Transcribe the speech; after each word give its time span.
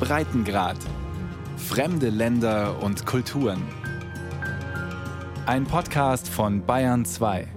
Breitengrad. 0.00 0.76
Fremde 1.56 2.08
Länder 2.08 2.82
und 2.82 3.04
Kulturen. 3.04 3.62
Ein 5.46 5.64
Podcast 5.64 6.28
von 6.28 6.64
Bayern 6.64 7.04
2. 7.04 7.48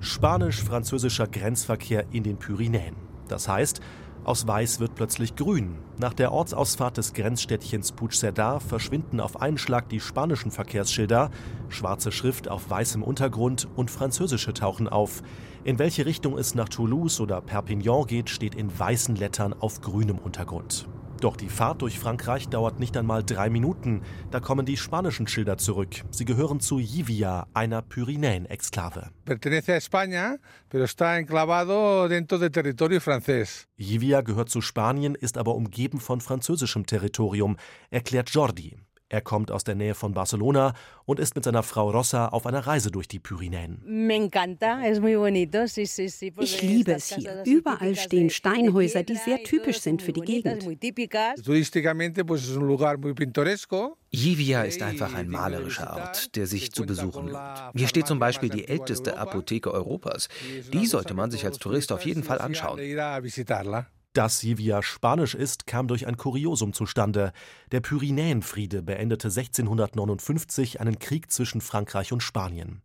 Spanisch-französischer 0.00 1.26
Grenzverkehr 1.26 2.06
in 2.12 2.22
den 2.22 2.38
Pyrenäen. 2.38 2.96
Das 3.28 3.48
heißt, 3.48 3.80
aus 4.24 4.46
Weiß 4.46 4.80
wird 4.80 4.94
plötzlich 4.94 5.36
grün. 5.36 5.78
Nach 5.98 6.14
der 6.14 6.32
Ortsausfahrt 6.32 6.96
des 6.96 7.12
Grenzstädtchens 7.12 7.92
Puigcerdá 7.92 8.60
verschwinden 8.60 9.20
auf 9.20 9.40
einen 9.40 9.58
Schlag 9.58 9.88
die 9.88 10.00
spanischen 10.00 10.50
Verkehrsschilder, 10.50 11.30
schwarze 11.68 12.12
Schrift 12.12 12.48
auf 12.48 12.68
weißem 12.68 13.02
Untergrund 13.02 13.68
und 13.76 13.90
französische 13.90 14.52
tauchen 14.52 14.88
auf. 14.88 15.22
In 15.64 15.78
welche 15.78 16.06
Richtung 16.06 16.38
es 16.38 16.54
nach 16.54 16.68
Toulouse 16.68 17.20
oder 17.20 17.40
Perpignan 17.40 18.06
geht, 18.06 18.30
steht 18.30 18.54
in 18.54 18.76
weißen 18.78 19.16
Lettern 19.16 19.54
auf 19.58 19.80
grünem 19.80 20.18
Untergrund. 20.18 20.86
Doch 21.20 21.36
die 21.36 21.50
Fahrt 21.50 21.82
durch 21.82 21.98
Frankreich 21.98 22.48
dauert 22.48 22.80
nicht 22.80 22.96
einmal 22.96 23.22
drei 23.22 23.50
Minuten. 23.50 24.00
Da 24.30 24.40
kommen 24.40 24.64
die 24.64 24.78
spanischen 24.78 25.26
Schilder 25.26 25.58
zurück. 25.58 26.02
Sie 26.10 26.24
gehören 26.24 26.60
zu 26.60 26.78
Jivia, 26.78 27.46
einer 27.52 27.82
Pyrenäen-Exklave. 27.82 29.10
Jivia 33.76 34.22
gehört 34.22 34.48
zu 34.48 34.62
Spanien, 34.62 35.14
ist 35.14 35.36
aber 35.36 35.56
umgeben 35.56 36.00
von 36.00 36.22
französischem 36.22 36.86
Territorium, 36.86 37.58
erklärt 37.90 38.30
Jordi. 38.30 38.78
Er 39.10 39.20
kommt 39.20 39.50
aus 39.50 39.64
der 39.64 39.74
Nähe 39.74 39.96
von 39.96 40.14
Barcelona 40.14 40.72
und 41.04 41.18
ist 41.18 41.34
mit 41.34 41.42
seiner 41.42 41.64
Frau 41.64 41.90
Rossa 41.90 42.28
auf 42.28 42.46
einer 42.46 42.60
Reise 42.60 42.92
durch 42.92 43.08
die 43.08 43.18
Pyrenäen. 43.18 43.82
Ich 46.38 46.62
liebe 46.62 46.92
es 46.92 47.12
hier. 47.12 47.42
Überall 47.44 47.96
stehen 47.96 48.30
Steinhäuser, 48.30 49.02
die 49.02 49.16
sehr 49.16 49.42
typisch 49.42 49.80
sind 49.80 50.00
für 50.00 50.12
die 50.12 50.20
Gegend. 50.20 50.64
Jivia 54.12 54.62
ist 54.62 54.80
einfach 54.80 55.12
ein 55.14 55.28
malerischer 55.28 55.92
Ort, 55.96 56.36
der 56.36 56.46
sich 56.46 56.70
zu 56.70 56.86
besuchen 56.86 57.28
lohnt. 57.28 57.38
Hier 57.74 57.88
steht 57.88 58.06
zum 58.06 58.20
Beispiel 58.20 58.48
die 58.48 58.68
älteste 58.68 59.18
Apotheke 59.18 59.72
Europas. 59.72 60.28
Die 60.72 60.86
sollte 60.86 61.14
man 61.14 61.32
sich 61.32 61.44
als 61.44 61.58
Tourist 61.58 61.90
auf 61.90 62.04
jeden 62.06 62.22
Fall 62.22 62.38
anschauen. 62.40 62.78
Dass 64.12 64.40
Sivia 64.40 64.82
spanisch 64.82 65.36
ist, 65.36 65.68
kam 65.68 65.86
durch 65.86 66.08
ein 66.08 66.16
Kuriosum 66.16 66.72
zustande. 66.72 67.32
Der 67.70 67.80
Pyrenäenfriede 67.80 68.82
beendete 68.82 69.28
1659 69.28 70.80
einen 70.80 70.98
Krieg 70.98 71.30
zwischen 71.30 71.60
Frankreich 71.60 72.12
und 72.12 72.20
Spanien. 72.20 72.82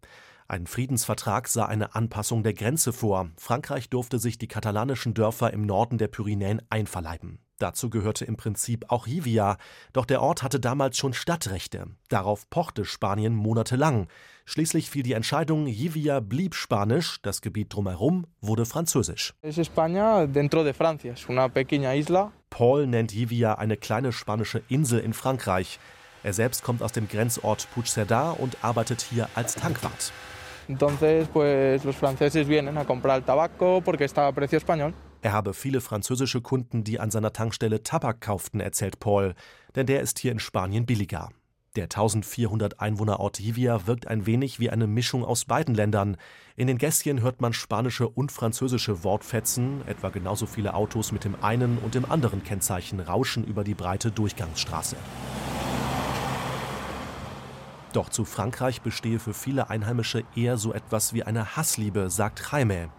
Ein 0.47 0.67
Friedensvertrag 0.67 1.47
sah 1.47 1.65
eine 1.65 1.95
Anpassung 1.95 2.43
der 2.43 2.53
Grenze 2.53 2.93
vor. 2.93 3.31
Frankreich 3.37 3.89
durfte 3.89 4.19
sich 4.19 4.37
die 4.37 4.47
katalanischen 4.47 5.15
Dörfer 5.15 5.51
im 5.51 5.65
Norden 5.65 5.97
der 5.97 6.09
Pyrenäen 6.09 6.61
einverleiben. 6.69 7.39
Dazu 7.57 7.89
gehörte 7.89 8.25
im 8.25 8.35
Prinzip 8.35 8.85
auch 8.89 9.07
Jivia, 9.07 9.57
doch 9.93 10.05
der 10.05 10.21
Ort 10.21 10.43
hatte 10.43 10.59
damals 10.59 10.97
schon 10.97 11.13
Stadtrechte. 11.13 11.87
Darauf 12.09 12.49
pochte 12.49 12.83
Spanien 12.83 13.33
monatelang. 13.33 14.07
Schließlich 14.43 14.89
fiel 14.89 15.03
die 15.03 15.13
Entscheidung, 15.13 15.65
Jivia 15.65 16.19
blieb 16.19 16.53
Spanisch, 16.53 17.21
das 17.21 17.41
Gebiet 17.41 17.73
drumherum 17.73 18.27
wurde 18.41 18.65
Französisch. 18.65 19.33
Paul 22.49 22.87
nennt 22.87 23.11
Jivia 23.13 23.53
eine 23.53 23.77
kleine 23.77 24.11
spanische 24.11 24.61
Insel 24.67 24.99
in 24.99 25.13
Frankreich. 25.13 25.79
Er 26.23 26.33
selbst 26.33 26.63
kommt 26.63 26.81
aus 26.81 26.91
dem 26.91 27.07
Grenzort 27.07 27.67
Puigcerdá 27.73 28.31
und 28.31 28.63
arbeitet 28.63 29.01
hier 29.01 29.29
als 29.33 29.55
Tankwart. 29.55 30.11
Entonces, 30.67 31.27
pues 31.27 31.83
los 31.83 31.95
franceses 31.95 32.47
vienen 32.47 32.77
a 32.77 32.83
comprar 32.83 33.21
tabaco 33.21 33.81
porque 33.81 34.05
está 34.05 34.27
a 34.27 34.31
precio 34.31 34.57
español. 34.57 34.93
Er 35.25 35.33
habe 35.33 35.55
viele 35.55 35.81
französische 35.81 36.39
Kunden, 36.39 36.83
die 36.83 36.99
an 36.99 37.09
seiner 37.09 37.33
Tankstelle 37.33 37.81
Tabak 37.81 38.21
kauften, 38.21 38.59
erzählt 38.59 38.99
Paul, 38.99 39.33
denn 39.75 39.87
der 39.87 40.01
ist 40.01 40.19
hier 40.19 40.31
in 40.31 40.37
Spanien 40.37 40.85
billiger. 40.85 41.31
Der 41.75 41.85
1400 41.85 42.79
Einwohnerort 42.79 43.39
Jivia 43.39 43.87
wirkt 43.87 44.05
ein 44.05 44.27
wenig 44.27 44.59
wie 44.59 44.69
eine 44.69 44.85
Mischung 44.85 45.25
aus 45.25 45.45
beiden 45.45 45.73
Ländern. 45.73 46.17
In 46.55 46.67
den 46.67 46.77
Gässchen 46.77 47.23
hört 47.23 47.41
man 47.41 47.53
spanische 47.53 48.07
und 48.07 48.31
französische 48.31 49.03
Wortfetzen, 49.03 49.81
etwa 49.87 50.09
genauso 50.09 50.45
viele 50.45 50.75
Autos 50.75 51.11
mit 51.11 51.23
dem 51.23 51.43
einen 51.43 51.79
und 51.79 51.95
dem 51.95 52.05
anderen 52.05 52.43
Kennzeichen 52.43 52.99
rauschen 52.99 53.45
über 53.45 53.63
die 53.63 53.73
breite 53.73 54.11
Durchgangsstraße. 54.11 54.95
Doch 57.93 58.09
zu 58.09 58.25
Frankreich 58.25 58.83
bestehe 58.83 59.17
für 59.17 59.33
viele 59.33 59.71
Einheimische 59.71 60.23
eher 60.35 60.57
so 60.57 60.71
etwas 60.71 61.15
wie 61.15 61.23
eine 61.23 61.55
Hassliebe, 61.55 62.11
sagt 62.11 62.51
Jaime. 62.51 62.89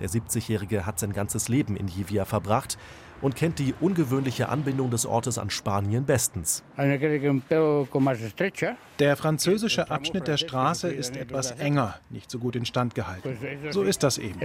Der 0.00 0.08
70-Jährige 0.08 0.86
hat 0.86 0.98
sein 0.98 1.12
ganzes 1.12 1.48
Leben 1.48 1.76
in 1.76 1.88
Jivia 1.88 2.24
verbracht 2.24 2.78
und 3.20 3.36
kennt 3.36 3.58
die 3.58 3.74
ungewöhnliche 3.80 4.48
Anbindung 4.48 4.90
des 4.90 5.06
Ortes 5.06 5.38
an 5.38 5.50
Spanien 5.50 6.04
bestens. 6.04 6.62
Der 8.98 9.16
französische 9.16 9.90
Abschnitt 9.90 10.26
der 10.26 10.36
Straße 10.36 10.92
ist 10.92 11.16
etwas 11.16 11.52
enger, 11.52 11.94
nicht 12.10 12.30
so 12.30 12.38
gut 12.38 12.56
instand 12.56 12.94
gehalten. 12.94 13.38
So 13.70 13.82
ist 13.82 14.02
das 14.02 14.18
eben. 14.18 14.40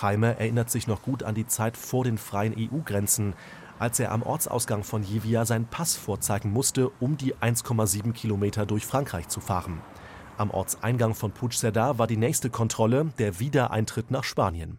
Jaime 0.00 0.38
erinnert 0.38 0.70
sich 0.70 0.86
noch 0.86 1.02
gut 1.02 1.22
an 1.22 1.34
die 1.34 1.46
Zeit 1.46 1.76
vor 1.76 2.04
den 2.04 2.18
freien 2.18 2.54
EU-Grenzen, 2.58 3.34
als 3.78 4.00
er 4.00 4.12
am 4.12 4.22
Ortsausgang 4.22 4.84
von 4.84 5.02
Jivia 5.02 5.44
seinen 5.44 5.66
Pass 5.66 5.96
vorzeigen 5.96 6.50
musste, 6.50 6.90
um 7.00 7.16
die 7.16 7.34
1,7 7.34 8.12
Kilometer 8.12 8.64
durch 8.64 8.86
Frankreich 8.86 9.28
zu 9.28 9.40
fahren. 9.40 9.80
Am 10.38 10.50
Ortseingang 10.50 11.14
von 11.14 11.32
Puigcerdá 11.32 11.98
war 11.98 12.06
die 12.06 12.16
nächste 12.16 12.50
Kontrolle 12.50 13.12
der 13.18 13.38
Wiedereintritt 13.38 14.10
nach 14.10 14.24
Spanien. 14.24 14.78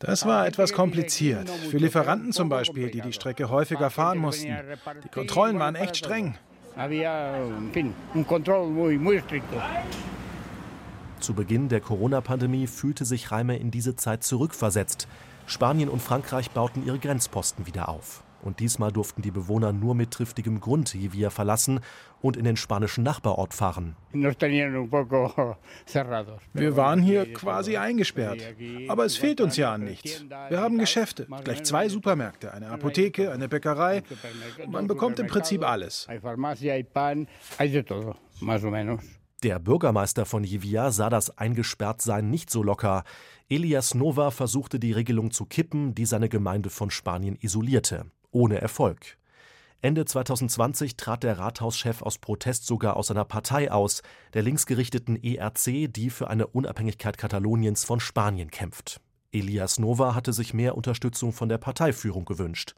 Das 0.00 0.24
war 0.26 0.46
etwas 0.46 0.72
kompliziert. 0.72 1.48
Für 1.48 1.78
Lieferanten 1.78 2.32
zum 2.32 2.48
Beispiel, 2.48 2.90
die 2.90 3.00
die 3.00 3.12
Strecke 3.12 3.50
häufiger 3.50 3.90
fahren 3.90 4.18
mussten. 4.18 4.56
Die 5.04 5.08
Kontrollen 5.10 5.58
waren 5.58 5.74
echt 5.74 5.96
streng. 5.96 6.36
Zu 11.20 11.34
Beginn 11.34 11.68
der 11.68 11.80
Corona-Pandemie 11.80 12.66
fühlte 12.66 13.04
sich 13.04 13.30
Reimer 13.30 13.56
in 13.56 13.70
diese 13.70 13.94
Zeit 13.94 14.24
zurückversetzt. 14.24 15.06
Spanien 15.46 15.90
und 15.90 16.00
Frankreich 16.00 16.50
bauten 16.50 16.86
ihre 16.86 16.98
Grenzposten 16.98 17.66
wieder 17.66 17.90
auf. 17.90 18.22
Und 18.42 18.60
diesmal 18.60 18.92
durften 18.92 19.22
die 19.22 19.30
Bewohner 19.30 19.72
nur 19.72 19.94
mit 19.94 20.10
triftigem 20.10 20.60
Grund 20.60 20.94
Jivia 20.94 21.30
verlassen 21.30 21.80
und 22.22 22.36
in 22.36 22.44
den 22.44 22.56
spanischen 22.56 23.04
Nachbarort 23.04 23.54
fahren. 23.54 23.96
Wir 26.52 26.76
waren 26.76 27.02
hier 27.02 27.32
quasi 27.32 27.76
eingesperrt. 27.76 28.42
Aber 28.88 29.04
es 29.04 29.16
fehlt 29.16 29.40
uns 29.40 29.56
ja 29.56 29.72
an 29.72 29.84
nichts. 29.84 30.24
Wir 30.48 30.60
haben 30.60 30.78
Geschäfte, 30.78 31.26
gleich 31.44 31.64
zwei 31.64 31.88
Supermärkte, 31.88 32.52
eine 32.52 32.68
Apotheke, 32.68 33.32
eine 33.32 33.48
Bäckerei. 33.48 34.02
Man 34.68 34.86
bekommt 34.86 35.18
im 35.18 35.26
Prinzip 35.26 35.64
alles. 35.64 36.06
Der 39.42 39.58
Bürgermeister 39.58 40.26
von 40.26 40.44
Jivia 40.44 40.90
sah 40.90 41.08
das 41.08 41.38
Eingesperrtsein 41.38 42.28
nicht 42.28 42.50
so 42.50 42.62
locker. 42.62 43.04
Elias 43.48 43.94
Nova 43.94 44.30
versuchte 44.30 44.78
die 44.78 44.92
Regelung 44.92 45.30
zu 45.30 45.46
kippen, 45.46 45.94
die 45.94 46.04
seine 46.04 46.28
Gemeinde 46.28 46.68
von 46.68 46.90
Spanien 46.90 47.36
isolierte. 47.40 48.04
Ohne 48.30 48.60
Erfolg. 48.60 49.16
Ende 49.82 50.04
2020 50.04 50.96
trat 50.96 51.22
der 51.22 51.38
Rathauschef 51.38 52.02
aus 52.02 52.18
Protest 52.18 52.66
sogar 52.66 52.96
aus 52.96 53.06
seiner 53.06 53.24
Partei 53.24 53.72
aus, 53.72 54.02
der 54.34 54.42
linksgerichteten 54.42 55.22
ERC, 55.22 55.92
die 55.92 56.10
für 56.10 56.28
eine 56.28 56.46
Unabhängigkeit 56.46 57.16
Kataloniens 57.16 57.84
von 57.84 57.98
Spanien 57.98 58.50
kämpft. 58.50 59.00
Elias 59.32 59.78
Nova 59.78 60.14
hatte 60.14 60.32
sich 60.32 60.52
mehr 60.52 60.76
Unterstützung 60.76 61.32
von 61.32 61.48
der 61.48 61.58
Parteiführung 61.58 62.24
gewünscht. 62.24 62.74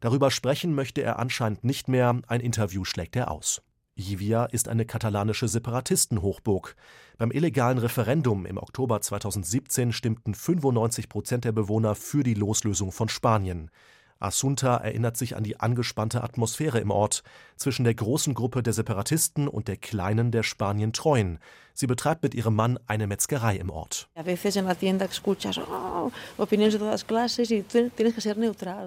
Darüber 0.00 0.30
sprechen 0.30 0.74
möchte 0.74 1.02
er 1.02 1.18
anscheinend 1.18 1.64
nicht 1.64 1.88
mehr, 1.88 2.20
ein 2.26 2.40
Interview 2.40 2.84
schlägt 2.84 3.16
er 3.16 3.30
aus. 3.30 3.62
Jivia 3.98 4.44
ist 4.44 4.68
eine 4.68 4.84
katalanische 4.84 5.48
Separatistenhochburg. 5.48 6.76
Beim 7.16 7.30
illegalen 7.30 7.78
Referendum 7.78 8.44
im 8.44 8.58
Oktober 8.58 9.00
2017 9.00 9.92
stimmten 9.92 10.34
95 10.34 11.08
Prozent 11.08 11.44
der 11.44 11.52
Bewohner 11.52 11.94
für 11.94 12.22
die 12.22 12.34
Loslösung 12.34 12.92
von 12.92 13.08
Spanien. 13.08 13.70
Assunta 14.18 14.76
erinnert 14.76 15.16
sich 15.16 15.36
an 15.36 15.44
die 15.44 15.60
angespannte 15.60 16.22
Atmosphäre 16.22 16.78
im 16.80 16.90
Ort 16.90 17.22
zwischen 17.56 17.84
der 17.84 17.94
großen 17.94 18.34
Gruppe 18.34 18.62
der 18.62 18.72
Separatisten 18.72 19.48
und 19.48 19.68
der 19.68 19.76
kleinen 19.76 20.30
der 20.30 20.42
Spanien 20.42 20.92
treuen. 20.92 21.38
Sie 21.78 21.86
betreibt 21.86 22.22
mit 22.22 22.34
ihrem 22.34 22.54
Mann 22.54 22.78
eine 22.86 23.06
Metzgerei 23.06 23.56
im 23.56 23.68
Ort. 23.68 24.08
Oh, 24.16 24.22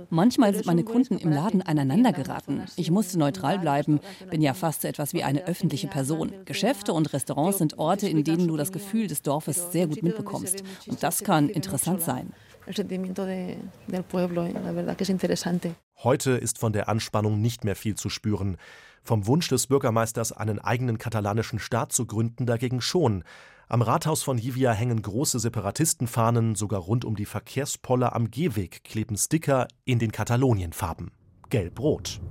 Manchmal 0.10 0.56
sind 0.56 0.66
meine 0.66 0.84
Kunden 0.84 1.20
im 1.20 1.32
Laden 1.32 1.62
aneinander 1.62 2.14
geraten. 2.14 2.64
Ich 2.78 2.90
musste 2.90 3.20
neutral 3.20 3.60
bleiben, 3.60 4.00
bin 4.32 4.42
ja 4.42 4.56
fast 4.56 4.82
so 4.82 4.88
etwas 4.88 5.14
wie 5.14 5.24
eine 5.24 5.46
öffentliche 5.46 5.88
Person. 5.88 6.34
Geschäfte 6.46 6.94
und 6.94 7.14
Restaurants 7.14 7.60
sind 7.60 7.78
Orte, 7.78 8.10
in 8.10 8.24
denen 8.24 8.48
du 8.48 8.58
das 8.58 8.72
Gefühl 8.72 9.06
des 9.06 9.22
Dorfes 9.22 9.72
sehr 9.72 9.86
gut 9.86 10.02
mitbekommst. 10.02 10.64
Und 10.88 11.04
das 11.04 11.24
kann 11.24 11.48
interessant 11.48 12.02
sein. 12.02 12.34
Heute 16.04 16.32
ist 16.32 16.60
von 16.60 16.72
der 16.72 16.88
Anspannung 16.88 17.42
nicht 17.42 17.64
mehr 17.64 17.76
viel 17.76 17.96
zu 17.96 18.10
spüren. 18.10 18.58
Vom 19.02 19.26
Wunsch 19.26 19.48
des 19.48 19.66
Bürgermeisters, 19.66 20.32
einen 20.32 20.60
eigenen 20.60 21.00
katalanischen 21.00 21.58
Staat 21.58 21.92
zu 21.92 22.06
gründen, 22.06 22.46
dagegen 22.46 22.80
schon. 22.80 23.24
Am 23.70 23.82
Rathaus 23.82 24.22
von 24.22 24.38
Jivia 24.38 24.72
hängen 24.72 25.02
große 25.02 25.40
Separatistenfahnen, 25.40 26.54
sogar 26.54 26.82
rund 26.82 27.06
um 27.06 27.16
die 27.16 27.26
Verkehrspoller 27.26 28.16
am 28.16 28.30
Gehweg 28.30 28.84
kleben 28.84 29.18
Sticker 29.18 29.68
in 29.86 29.98
den 29.98 30.12
Katalonienfarben. 30.12 31.10
Gelb-Rot. 31.50 32.22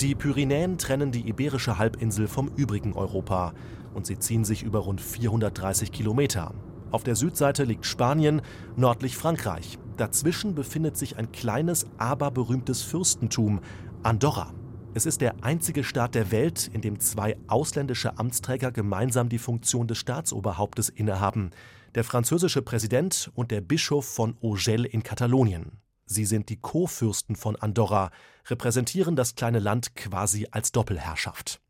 Die 0.00 0.14
Pyrenäen 0.14 0.78
trennen 0.78 1.10
die 1.10 1.28
iberische 1.28 1.78
Halbinsel 1.78 2.28
vom 2.28 2.48
übrigen 2.56 2.92
Europa 2.92 3.52
und 3.98 4.06
sie 4.06 4.18
ziehen 4.18 4.44
sich 4.44 4.62
über 4.62 4.78
rund 4.78 5.00
430 5.00 5.92
Kilometer. 5.92 6.54
Auf 6.92 7.02
der 7.02 7.16
Südseite 7.16 7.64
liegt 7.64 7.84
Spanien, 7.84 8.40
nördlich 8.76 9.16
Frankreich. 9.16 9.78
Dazwischen 9.96 10.54
befindet 10.54 10.96
sich 10.96 11.18
ein 11.18 11.32
kleines, 11.32 11.86
aber 11.98 12.30
berühmtes 12.30 12.82
Fürstentum, 12.82 13.60
Andorra. 14.04 14.54
Es 14.94 15.04
ist 15.04 15.20
der 15.20 15.42
einzige 15.42 15.82
Staat 15.82 16.14
der 16.14 16.30
Welt, 16.30 16.70
in 16.72 16.80
dem 16.80 17.00
zwei 17.00 17.36
ausländische 17.48 18.18
Amtsträger 18.18 18.70
gemeinsam 18.70 19.28
die 19.28 19.38
Funktion 19.38 19.88
des 19.88 19.98
Staatsoberhauptes 19.98 20.88
innehaben, 20.88 21.50
der 21.96 22.04
französische 22.04 22.62
Präsident 22.62 23.32
und 23.34 23.50
der 23.50 23.60
Bischof 23.60 24.06
von 24.06 24.36
Urgell 24.40 24.84
in 24.84 25.02
Katalonien. 25.02 25.72
Sie 26.06 26.24
sind 26.24 26.48
die 26.48 26.60
Co-Fürsten 26.60 27.34
von 27.34 27.56
Andorra, 27.56 28.10
repräsentieren 28.46 29.16
das 29.16 29.34
kleine 29.34 29.58
Land 29.58 29.96
quasi 29.96 30.46
als 30.52 30.70
Doppelherrschaft. 30.72 31.60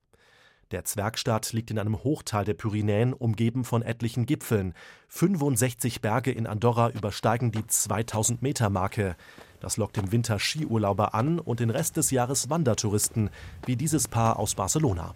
Der 0.71 0.85
Zwergstaat 0.85 1.55
liegt 1.55 1.71
in 1.71 1.79
einem 1.79 2.05
Hochtal 2.05 2.45
der 2.45 2.53
Pyrenäen, 2.53 3.15
umgeben 3.15 3.65
von 3.65 3.81
etlichen 3.81 4.27
Gipfeln. 4.27 4.75
65 5.09 6.03
Berge 6.03 6.31
in 6.31 6.47
Andorra 6.47 6.91
übersteigen 6.91 7.51
die 7.51 7.63
2000-Meter-Marke. 7.63 9.17
Das 9.61 9.79
lockt 9.79 9.97
im 9.97 10.13
Winter 10.13 10.39
Skiurlauber 10.39 11.15
an 11.15 11.39
und 11.39 11.61
den 11.61 11.71
Rest 11.71 11.97
des 11.97 12.11
Jahres 12.11 12.51
Wandertouristen, 12.51 13.31
wie 13.65 13.77
dieses 13.77 14.09
Paar 14.09 14.39
aus 14.39 14.55
Barcelona. 14.55 15.15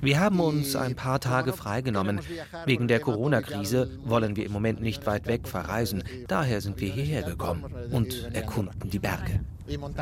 Wir 0.00 0.20
haben 0.20 0.40
uns 0.40 0.74
ein 0.74 0.96
paar 0.96 1.20
Tage 1.20 1.52
freigenommen. 1.52 2.20
Wegen 2.64 2.88
der 2.88 2.98
Corona-Krise 2.98 4.00
wollen 4.04 4.34
wir 4.34 4.44
im 4.44 4.52
Moment 4.52 4.82
nicht 4.82 5.06
weit 5.06 5.28
weg 5.28 5.46
verreisen. 5.46 6.02
Daher 6.26 6.60
sind 6.60 6.80
wir 6.80 6.92
hierher 6.92 7.22
gekommen 7.22 7.72
und 7.92 8.28
erkunden 8.34 8.90
die 8.90 8.98
Berge. 8.98 9.38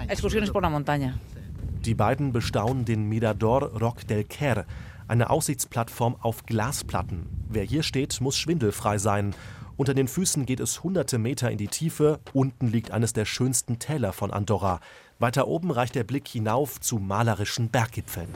Excursiones 0.08 0.50
por 0.50 0.62
la 0.62 0.70
montaña. 0.70 1.14
Die 1.86 1.94
beiden 1.94 2.32
bestaunen 2.32 2.84
den 2.84 3.08
Mirador 3.08 3.62
Roc 3.80 4.08
del 4.08 4.24
Quer, 4.24 4.66
eine 5.06 5.30
Aussichtsplattform 5.30 6.16
auf 6.20 6.44
Glasplatten. 6.44 7.28
Wer 7.48 7.62
hier 7.62 7.84
steht, 7.84 8.20
muss 8.20 8.36
schwindelfrei 8.36 8.98
sein. 8.98 9.36
Unter 9.76 9.94
den 9.94 10.08
Füßen 10.08 10.46
geht 10.46 10.58
es 10.58 10.82
hunderte 10.82 11.18
Meter 11.18 11.48
in 11.48 11.58
die 11.58 11.68
Tiefe, 11.68 12.18
unten 12.32 12.66
liegt 12.66 12.90
eines 12.90 13.12
der 13.12 13.24
schönsten 13.24 13.78
Täler 13.78 14.12
von 14.12 14.32
Andorra. 14.32 14.80
Weiter 15.20 15.46
oben 15.46 15.70
reicht 15.70 15.94
der 15.94 16.02
Blick 16.02 16.26
hinauf 16.26 16.80
zu 16.80 16.96
malerischen 16.98 17.68
Berggipfeln. 17.68 18.30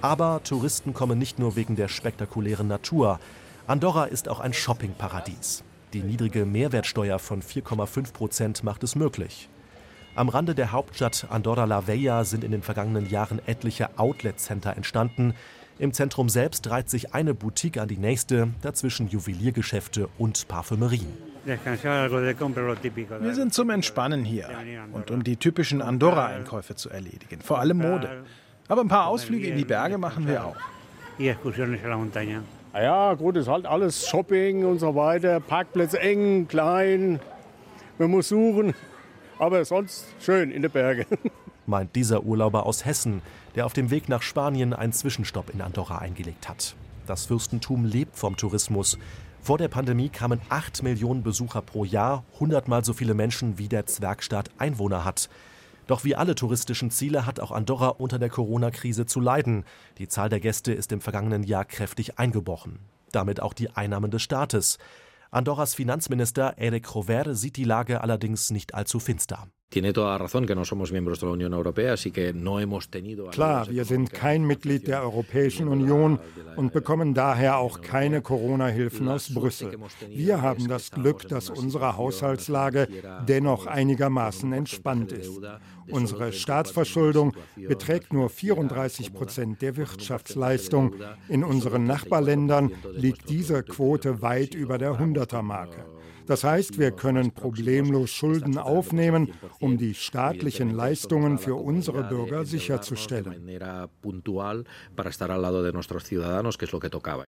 Aber 0.00 0.42
Touristen 0.42 0.94
kommen 0.94 1.18
nicht 1.18 1.38
nur 1.38 1.56
wegen 1.56 1.76
der 1.76 1.88
spektakulären 1.88 2.68
Natur. 2.68 3.20
Andorra 3.66 4.06
ist 4.06 4.30
auch 4.30 4.40
ein 4.40 4.54
Shoppingparadies. 4.54 5.62
Die 5.92 6.00
niedrige 6.00 6.46
Mehrwertsteuer 6.46 7.18
von 7.18 7.42
4,5 7.42 8.14
Prozent 8.14 8.64
macht 8.64 8.82
es 8.82 8.96
möglich. 8.96 9.50
Am 10.16 10.28
Rande 10.28 10.56
der 10.56 10.72
Hauptstadt 10.72 11.28
Andorra 11.30 11.64
la 11.64 11.86
Vella 11.86 12.24
sind 12.24 12.42
in 12.42 12.50
den 12.50 12.62
vergangenen 12.62 13.08
Jahren 13.08 13.40
etliche 13.46 13.96
Outlet-Center 13.96 14.76
entstanden. 14.76 15.34
Im 15.78 15.92
Zentrum 15.92 16.28
selbst 16.28 16.68
reiht 16.68 16.90
sich 16.90 17.14
eine 17.14 17.32
Boutique 17.32 17.78
an 17.78 17.86
die 17.86 17.96
nächste, 17.96 18.48
dazwischen 18.60 19.08
Juweliergeschäfte 19.08 20.08
und 20.18 20.48
Parfümerien. 20.48 21.06
Wir 21.44 23.34
sind 23.34 23.54
zum 23.54 23.70
Entspannen 23.70 24.24
hier 24.24 24.48
und 24.92 25.12
um 25.12 25.22
die 25.22 25.36
typischen 25.36 25.80
Andorra-Einkäufe 25.80 26.74
zu 26.74 26.90
erledigen, 26.90 27.40
vor 27.40 27.60
allem 27.60 27.78
Mode. 27.78 28.24
Aber 28.66 28.82
ein 28.82 28.88
paar 28.88 29.06
Ausflüge 29.06 29.46
in 29.46 29.56
die 29.56 29.64
Berge 29.64 29.96
machen 29.96 30.26
wir 30.26 30.44
auch. 30.44 30.56
Ja, 32.74 33.14
gut, 33.14 33.36
es 33.36 33.42
ist 33.42 33.48
halt 33.48 33.64
alles 33.64 34.08
Shopping 34.08 34.64
und 34.64 34.80
so 34.80 34.94
weiter, 34.94 35.40
Parkplätze 35.40 36.00
eng, 36.00 36.46
klein, 36.48 37.20
man 37.98 38.10
muss 38.10 38.28
suchen 38.28 38.74
aber 39.40 39.64
sonst 39.64 40.04
schön 40.20 40.50
in 40.50 40.62
den 40.62 40.70
Bergen. 40.70 41.06
Meint 41.66 41.96
dieser 41.96 42.24
Urlauber 42.24 42.66
aus 42.66 42.84
Hessen, 42.84 43.22
der 43.54 43.66
auf 43.66 43.72
dem 43.72 43.90
Weg 43.90 44.08
nach 44.08 44.22
Spanien 44.22 44.72
einen 44.72 44.92
Zwischenstopp 44.92 45.50
in 45.50 45.60
Andorra 45.60 45.98
eingelegt 45.98 46.48
hat. 46.48 46.74
Das 47.06 47.26
Fürstentum 47.26 47.84
lebt 47.84 48.16
vom 48.16 48.36
Tourismus. 48.36 48.98
Vor 49.42 49.56
der 49.56 49.68
Pandemie 49.68 50.10
kamen 50.10 50.40
8 50.50 50.82
Millionen 50.82 51.22
Besucher 51.22 51.62
pro 51.62 51.84
Jahr, 51.84 52.24
hundertmal 52.38 52.84
so 52.84 52.92
viele 52.92 53.14
Menschen 53.14 53.56
wie 53.58 53.68
der 53.68 53.86
Zwergstaat 53.86 54.50
Einwohner 54.58 55.04
hat. 55.04 55.30
Doch 55.86 56.04
wie 56.04 56.14
alle 56.14 56.34
touristischen 56.34 56.90
Ziele 56.90 57.26
hat 57.26 57.40
auch 57.40 57.50
Andorra 57.50 57.88
unter 57.88 58.18
der 58.18 58.28
Corona-Krise 58.28 59.06
zu 59.06 59.18
leiden. 59.18 59.64
Die 59.98 60.06
Zahl 60.06 60.28
der 60.28 60.38
Gäste 60.38 60.72
ist 60.72 60.92
im 60.92 61.00
vergangenen 61.00 61.42
Jahr 61.42 61.64
kräftig 61.64 62.18
eingebrochen. 62.18 62.78
Damit 63.10 63.40
auch 63.40 63.54
die 63.54 63.70
Einnahmen 63.70 64.10
des 64.10 64.22
Staates. 64.22 64.78
Andorras 65.32 65.76
Finanzminister 65.76 66.54
Eric 66.56 66.92
Rover 66.92 67.36
sieht 67.36 67.56
die 67.56 67.62
Lage 67.62 68.00
allerdings 68.00 68.50
nicht 68.50 68.74
allzu 68.74 68.98
finster. 68.98 69.46
Klar, 73.30 73.70
wir 73.70 73.84
sind 73.84 74.12
kein 74.12 74.44
Mitglied 74.44 74.88
der 74.88 75.02
Europäischen 75.02 75.68
Union 75.68 76.18
und 76.56 76.72
bekommen 76.72 77.14
daher 77.14 77.58
auch 77.58 77.80
keine 77.80 78.20
Corona-Hilfen 78.20 79.08
aus 79.08 79.32
Brüssel. 79.32 79.78
Wir 80.08 80.42
haben 80.42 80.66
das 80.66 80.90
Glück, 80.90 81.28
dass 81.28 81.50
unsere 81.50 81.96
Haushaltslage 81.96 82.88
dennoch 83.28 83.68
einigermaßen 83.68 84.52
entspannt 84.52 85.12
ist. 85.12 85.40
Unsere 85.90 86.32
Staatsverschuldung 86.32 87.36
beträgt 87.56 88.12
nur 88.12 88.28
34 88.28 89.12
Prozent 89.12 89.62
der 89.62 89.76
Wirtschaftsleistung. 89.76 90.94
In 91.28 91.44
unseren 91.44 91.84
Nachbarländern 91.84 92.72
liegt 92.92 93.28
diese 93.28 93.62
Quote 93.62 94.22
weit 94.22 94.54
über 94.54 94.78
der 94.78 94.92
100er-Marke. 94.92 95.84
Das 96.26 96.44
heißt, 96.44 96.78
wir 96.78 96.92
können 96.92 97.32
problemlos 97.32 98.10
Schulden 98.10 98.56
aufnehmen, 98.56 99.32
um 99.58 99.78
die 99.78 99.94
staatlichen 99.94 100.70
Leistungen 100.70 101.38
für 101.38 101.56
unsere 101.56 102.04
Bürger 102.04 102.44
sicherzustellen. 102.44 103.50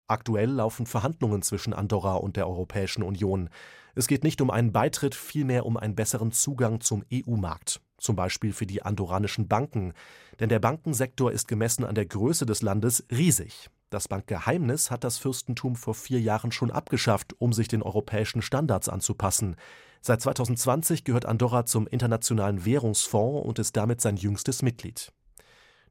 Aktuell 0.09 0.51
laufen 0.51 0.87
Verhandlungen 0.87 1.43
zwischen 1.43 1.73
Andorra 1.73 2.17
und 2.17 2.37
der 2.37 2.49
Europäischen 2.49 3.05
Union. 3.05 3.49
Es 3.95 4.09
geht 4.09 4.25
nicht 4.25 4.41
um 4.41 4.51
einen 4.51 4.73
Beitritt, 4.73 5.15
vielmehr 5.15 5.67
um 5.67 5.77
einen 5.77 5.95
besseren 5.95 6.33
Zugang 6.33 6.81
zum 6.81 7.05
EU-Markt, 7.13 7.81
zum 8.01 8.17
Beispiel 8.17 8.53
für 8.53 8.67
die 8.67 8.83
andorranischen 8.83 9.49
Banken. 9.49 9.93
Denn 10.41 10.49
der 10.49 10.59
Bankensektor 10.59 11.31
ist 11.31 11.49
gemessen 11.49 11.85
an 11.85 11.95
der 11.95 12.07
Größe 12.07 12.47
des 12.47 12.63
Landes 12.63 13.05
riesig. 13.11 13.71
Das 13.91 14.07
Bankgeheimnis 14.07 14.91
hat 14.91 15.03
das 15.03 15.19
Fürstentum 15.19 15.75
vor 15.75 15.95
vier 15.95 16.21
Jahren 16.21 16.53
schon 16.53 16.71
abgeschafft, 16.71 17.35
um 17.39 17.53
sich 17.53 17.67
den 17.67 17.83
europäischen 17.83 18.41
Standards 18.41 18.89
anzupassen. 18.89 19.57
Seit 20.01 20.21
2020 20.23 21.05
gehört 21.05 21.27
Andorra 21.27 21.67
zum 21.67 21.87
Internationalen 21.87 22.65
Währungsfonds 22.65 23.47
und 23.47 23.59
ist 23.59 23.77
damit 23.77 24.01
sein 24.01 24.17
jüngstes 24.17 24.63
Mitglied. 24.63 25.13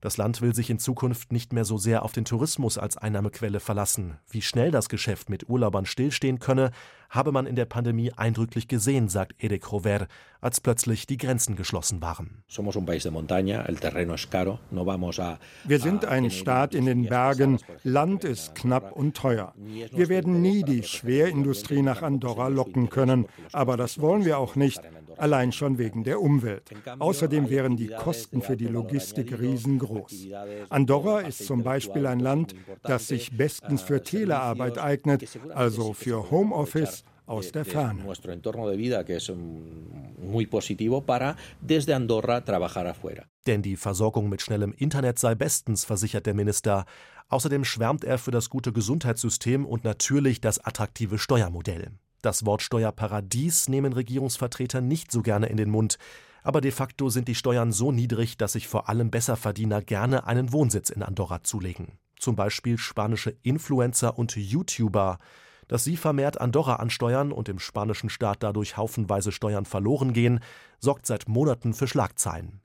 Das 0.01 0.15
Land 0.15 0.41
will 0.41 0.55
sich 0.55 0.69
in 0.69 0.79
Zukunft 0.79 1.33
nicht 1.33 1.51
mehr 1.51 1.65
so 1.65 1.77
sehr 1.77 2.03
auf 2.03 2.13
den 2.13 2.23
Tourismus 2.23 2.77
als 2.77 2.95
Einnahmequelle 2.95 3.59
verlassen. 3.59 4.17
Wie 4.29 4.41
schnell 4.41 4.71
das 4.71 4.87
Geschäft 4.87 5.29
mit 5.29 5.49
Urlaubern 5.49 5.85
stillstehen 5.85 6.39
könne, 6.39 6.71
habe 7.09 7.33
man 7.33 7.45
in 7.45 7.57
der 7.57 7.65
Pandemie 7.65 8.13
eindrücklich 8.13 8.69
gesehen, 8.69 9.09
sagt 9.09 9.43
Eric 9.43 9.69
Rover, 9.73 10.07
als 10.41 10.61
plötzlich 10.61 11.05
die 11.07 11.17
Grenzen 11.17 11.55
geschlossen 11.55 12.01
waren. 12.01 12.43
Wir 15.65 15.79
sind 15.79 16.05
ein 16.05 16.31
Staat 16.31 16.75
in 16.75 16.85
den 16.85 17.03
Bergen, 17.03 17.59
Land 17.83 18.23
ist 18.23 18.55
knapp 18.55 18.91
und 18.93 19.15
teuer. 19.17 19.53
Wir 19.57 20.09
werden 20.09 20.41
nie 20.41 20.63
die 20.63 20.83
Schwerindustrie 20.83 21.81
nach 21.81 22.01
Andorra 22.01 22.47
locken 22.47 22.89
können, 22.89 23.27
aber 23.51 23.77
das 23.77 23.99
wollen 23.99 24.25
wir 24.25 24.37
auch 24.37 24.55
nicht 24.55 24.81
allein 25.19 25.51
schon 25.51 25.77
wegen 25.77 26.03
der 26.03 26.21
Umwelt. 26.21 26.69
Außerdem 26.97 27.49
wären 27.49 27.77
die 27.77 27.87
Kosten 27.87 28.41
für 28.41 28.57
die 28.57 28.67
Logistik 28.67 29.37
riesengroß. 29.39 30.27
Andorra 30.69 31.21
ist 31.21 31.45
zum 31.45 31.63
Beispiel 31.63 32.07
ein 32.07 32.19
Land, 32.19 32.55
das 32.83 33.07
sich 33.07 33.35
bestens 33.35 33.81
für 33.81 34.01
Telearbeit 34.01 34.77
eignet, 34.77 35.27
also 35.53 35.93
für 35.93 36.31
Homeoffice 36.31 37.03
aus 37.29 37.51
der 37.51 37.65
Ferne. 37.65 38.03
Denn 43.47 43.61
die 43.61 43.75
Versorgung 43.77 44.29
mit 44.29 44.41
schnellem 44.41 44.73
Internet 44.73 45.19
sei 45.19 45.35
bestens, 45.35 45.85
versichert 45.85 46.25
der 46.25 46.33
Minister. 46.33 46.85
Außerdem 47.29 47.63
schwärmt 47.63 48.03
er 48.03 48.17
für 48.17 48.31
das 48.31 48.49
gute 48.49 48.73
Gesundheitssystem 48.73 49.65
und 49.65 49.83
natürlich 49.83 50.41
das 50.41 50.59
attraktive 50.59 51.19
Steuermodell. 51.19 51.91
Das 52.21 52.45
Wort 52.45 52.61
Steuerparadies 52.61 53.69
nehmen 53.69 53.93
Regierungsvertreter 53.93 54.81
nicht 54.81 55.11
so 55.11 55.21
gerne 55.21 55.47
in 55.47 55.57
den 55.57 55.69
Mund, 55.69 55.97
aber 56.43 56.61
de 56.61 56.71
facto 56.71 57.09
sind 57.09 57.27
die 57.27 57.35
Steuern 57.35 57.71
so 57.71 57.91
niedrig, 57.91 58.37
dass 58.37 58.53
sich 58.53 58.67
vor 58.67 58.89
allem 58.89 59.11
Besserverdiener 59.11 59.81
gerne 59.81 60.25
einen 60.25 60.51
Wohnsitz 60.51 60.89
in 60.89 61.03
Andorra 61.03 61.43
zulegen. 61.43 61.99
zum 62.19 62.35
Beispiel 62.35 62.77
spanische 62.77 63.35
Influencer 63.43 64.17
und 64.19 64.35
YouTuber. 64.35 65.19
Dass 65.69 65.83
sie 65.85 65.95
vermehrt 65.95 66.41
Andorra 66.41 66.77
ansteuern 66.77 67.31
und 67.31 67.47
im 67.47 67.59
spanischen 67.59 68.09
Staat 68.09 68.43
dadurch 68.43 68.75
haufenweise 68.75 69.31
Steuern 69.31 69.65
verloren 69.65 70.11
gehen, 70.11 70.41
sorgt 70.79 71.05
seit 71.05 71.27
Monaten 71.27 71.73
für 71.73 71.87
Schlagzeilen. 71.87 72.59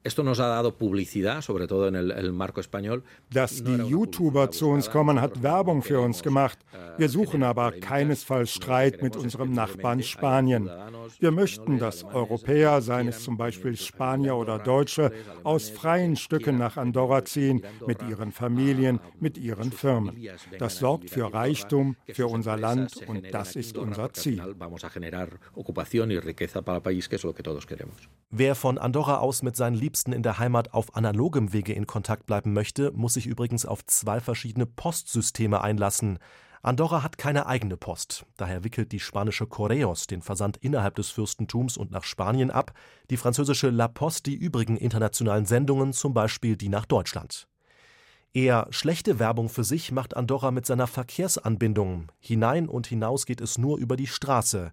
Dass 3.32 3.64
die 3.64 3.76
YouTuber 3.76 4.50
zu 4.50 4.68
uns 4.68 4.90
kommen, 4.90 5.20
hat 5.20 5.42
Werbung 5.42 5.82
für 5.82 6.00
uns 6.00 6.22
gemacht. 6.22 6.58
Wir 6.96 7.08
suchen 7.08 7.42
aber 7.42 7.72
keinesfalls 7.72 8.52
Streit 8.52 9.02
mit 9.02 9.16
unserem 9.16 9.52
Nachbarn 9.52 10.02
Spanien. 10.02 10.70
Wir 11.18 11.30
möchten, 11.30 11.78
dass 11.78 12.04
Europäer, 12.04 12.80
seien 12.82 13.08
es 13.08 13.22
zum 13.22 13.36
Beispiel 13.36 13.76
Spanier 13.76 14.36
oder 14.36 14.58
Deutsche, 14.58 15.12
aus 15.42 15.70
freien 15.70 16.16
Stücken 16.16 16.56
nach 16.56 16.76
Andorra 16.76 17.24
ziehen, 17.24 17.62
mit 17.86 18.02
ihren 18.02 18.32
Familien, 18.32 19.00
mit 19.20 19.38
ihren 19.38 19.72
Firmen. 19.72 20.16
Das 20.58 20.78
sorgt 20.78 21.10
für 21.10 21.32
Reichtum, 21.32 21.96
für 22.12 22.26
unser 22.26 22.56
Land 22.56 22.96
und 23.06 23.32
das 23.32 23.56
ist 23.56 23.76
unser 23.76 24.12
Ziel. 24.12 24.42
Wer 28.30 28.54
von 28.54 28.78
Andorra 28.78 29.18
aus 29.18 29.42
mit 29.42 29.54
seinen 29.54 29.76
Liebsten 29.76 30.12
in 30.12 30.24
der 30.24 30.38
Heimat 30.38 30.74
auf 30.74 30.96
analogem 30.96 31.52
Wege 31.52 31.72
in 31.72 31.86
Kontakt 31.86 32.26
bleiben 32.26 32.52
möchte, 32.52 32.90
muss 32.92 33.14
sich 33.14 33.26
übrigens 33.26 33.64
auf 33.64 33.86
zwei 33.86 34.18
verschiedene 34.18 34.66
Postsysteme 34.66 35.60
einlassen. 35.60 36.18
Andorra 36.60 37.02
hat 37.02 37.18
keine 37.18 37.46
eigene 37.46 37.76
Post, 37.76 38.24
daher 38.36 38.64
wickelt 38.64 38.90
die 38.90 38.98
spanische 38.98 39.46
Correos 39.46 40.06
den 40.06 40.22
Versand 40.22 40.56
innerhalb 40.56 40.94
des 40.94 41.10
Fürstentums 41.10 41.76
und 41.76 41.90
nach 41.90 42.04
Spanien 42.04 42.50
ab, 42.50 42.72
die 43.10 43.18
französische 43.18 43.70
La 43.70 43.86
Poste 43.86 44.30
die 44.30 44.36
übrigen 44.36 44.78
internationalen 44.78 45.44
Sendungen, 45.44 45.92
zum 45.92 46.14
Beispiel 46.14 46.56
die 46.56 46.70
nach 46.70 46.86
Deutschland. 46.86 47.48
Eher 48.32 48.66
schlechte 48.70 49.20
Werbung 49.20 49.48
für 49.48 49.62
sich 49.62 49.92
macht 49.92 50.16
Andorra 50.16 50.50
mit 50.50 50.66
seiner 50.66 50.88
Verkehrsanbindung. 50.88 52.10
Hinein 52.18 52.68
und 52.68 52.88
hinaus 52.88 53.26
geht 53.26 53.40
es 53.40 53.58
nur 53.58 53.78
über 53.78 53.96
die 53.96 54.08
Straße. 54.08 54.72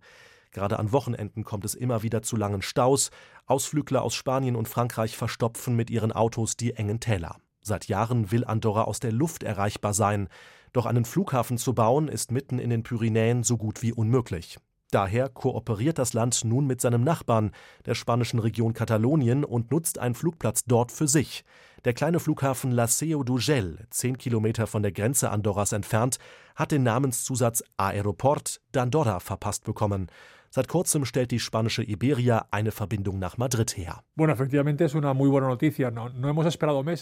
Gerade 0.51 0.79
an 0.79 0.91
Wochenenden 0.91 1.43
kommt 1.43 1.65
es 1.65 1.75
immer 1.75 2.03
wieder 2.03 2.21
zu 2.21 2.35
langen 2.35 2.61
Staus. 2.61 3.09
Ausflügler 3.45 4.01
aus 4.01 4.13
Spanien 4.13 4.55
und 4.55 4.67
Frankreich 4.67 5.15
verstopfen 5.15 5.75
mit 5.75 5.89
ihren 5.89 6.11
Autos 6.11 6.57
die 6.57 6.73
engen 6.73 6.99
Täler. 6.99 7.37
Seit 7.61 7.87
Jahren 7.87 8.31
will 8.31 8.43
Andorra 8.43 8.83
aus 8.83 8.99
der 8.99 9.11
Luft 9.11 9.43
erreichbar 9.43 9.93
sein. 9.93 10.27
Doch 10.73 10.85
einen 10.85 11.05
Flughafen 11.05 11.57
zu 11.57 11.73
bauen, 11.73 12.07
ist 12.07 12.31
mitten 12.31 12.59
in 12.59 12.69
den 12.69 12.83
Pyrenäen 12.83 13.43
so 13.43 13.57
gut 13.57 13.81
wie 13.81 13.93
unmöglich. 13.93 14.57
Daher 14.91 15.29
kooperiert 15.29 15.97
das 15.97 16.11
Land 16.11 16.43
nun 16.43 16.67
mit 16.67 16.81
seinem 16.81 17.03
Nachbarn, 17.03 17.51
der 17.85 17.95
spanischen 17.95 18.39
Region 18.39 18.73
Katalonien, 18.73 19.45
und 19.45 19.71
nutzt 19.71 19.99
einen 19.99 20.15
Flugplatz 20.15 20.65
dort 20.65 20.91
für 20.91 21.07
sich. 21.07 21.45
Der 21.85 21.93
kleine 21.93 22.19
Flughafen 22.19 22.71
La 22.71 22.87
Seu 22.87 23.21
d'Urgell, 23.21 23.77
zehn 23.89 24.17
Kilometer 24.17 24.67
von 24.67 24.83
der 24.83 24.91
Grenze 24.91 25.31
Andorras 25.31 25.71
entfernt, 25.71 26.17
hat 26.55 26.71
den 26.71 26.83
Namenszusatz 26.83 27.63
Aeroport 27.77 28.59
d'Andorra 28.73 29.21
verpasst 29.21 29.63
bekommen. 29.63 30.07
Seit 30.53 30.67
kurzem 30.67 31.05
stellt 31.05 31.31
die 31.31 31.39
spanische 31.39 31.81
Iberia 31.81 32.45
eine 32.51 32.71
Verbindung 32.71 33.19
nach 33.19 33.37
Madrid 33.37 33.77
her. 33.77 34.03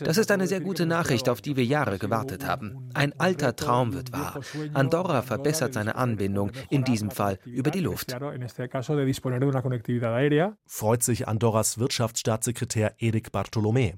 Das 0.06 0.18
ist 0.18 0.32
eine 0.32 0.46
sehr 0.46 0.60
gute 0.60 0.86
Nachricht, 0.86 1.28
auf 1.28 1.42
die 1.42 1.56
wir 1.56 1.66
Jahre 1.66 1.98
gewartet 1.98 2.46
haben. 2.46 2.92
Ein 2.94 3.20
alter 3.20 3.56
Traum 3.56 3.94
wird 3.94 4.12
wahr. 4.14 4.40
Andorra 4.76 5.24
verbessert 5.24 5.74
seine 5.74 5.96
Anbindung, 5.96 6.52
in 6.70 6.84
diesem 6.84 7.10
Fall 7.10 7.40
über 7.44 7.72
die 7.72 7.80
Luft. 7.80 8.16
Freut 10.68 11.02
sich 11.02 11.28
Andorras 11.28 11.80
Wirtschaftsstaatssekretär 11.80 12.94
Eric 13.00 13.30
Bartolomé. 13.32 13.96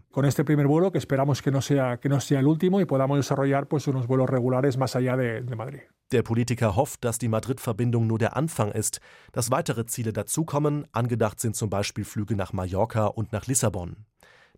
Der 6.12 6.24
Politiker 6.24 6.75
hofft, 6.75 7.05
dass 7.05 7.20
die 7.20 7.29
Madrid-Verbindung 7.29 8.05
nur 8.05 8.20
der 8.20 8.36
Anfang 8.36 8.72
ist, 8.72 9.00
dass 9.31 9.40
weitere 9.50 9.86
Ziele 9.86 10.13
dazukommen. 10.13 10.86
Angedacht 10.91 11.39
sind 11.39 11.55
zum 11.55 11.69
Beispiel 11.69 12.03
Flüge 12.03 12.36
nach 12.36 12.53
Mallorca 12.53 13.07
und 13.07 13.31
nach 13.31 13.48
Lissabon. 13.48 13.95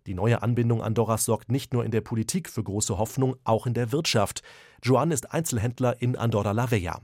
Die 0.06 0.12
neue 0.12 0.42
Anbindung 0.42 0.82
Andorras 0.82 1.24
sorgt 1.24 1.50
nicht 1.50 1.72
nur 1.72 1.82
in 1.82 1.90
der 1.90 2.02
Politik 2.02 2.50
für 2.50 2.62
große 2.62 2.98
Hoffnung, 2.98 3.36
auch 3.44 3.66
in 3.66 3.72
der 3.72 3.90
Wirtschaft. 3.90 4.42
Joan 4.82 5.10
ist 5.10 5.32
Einzelhändler 5.32 6.02
in 6.02 6.16
Andorra 6.16 6.52
la 6.52 6.70
Vella. 6.70 7.00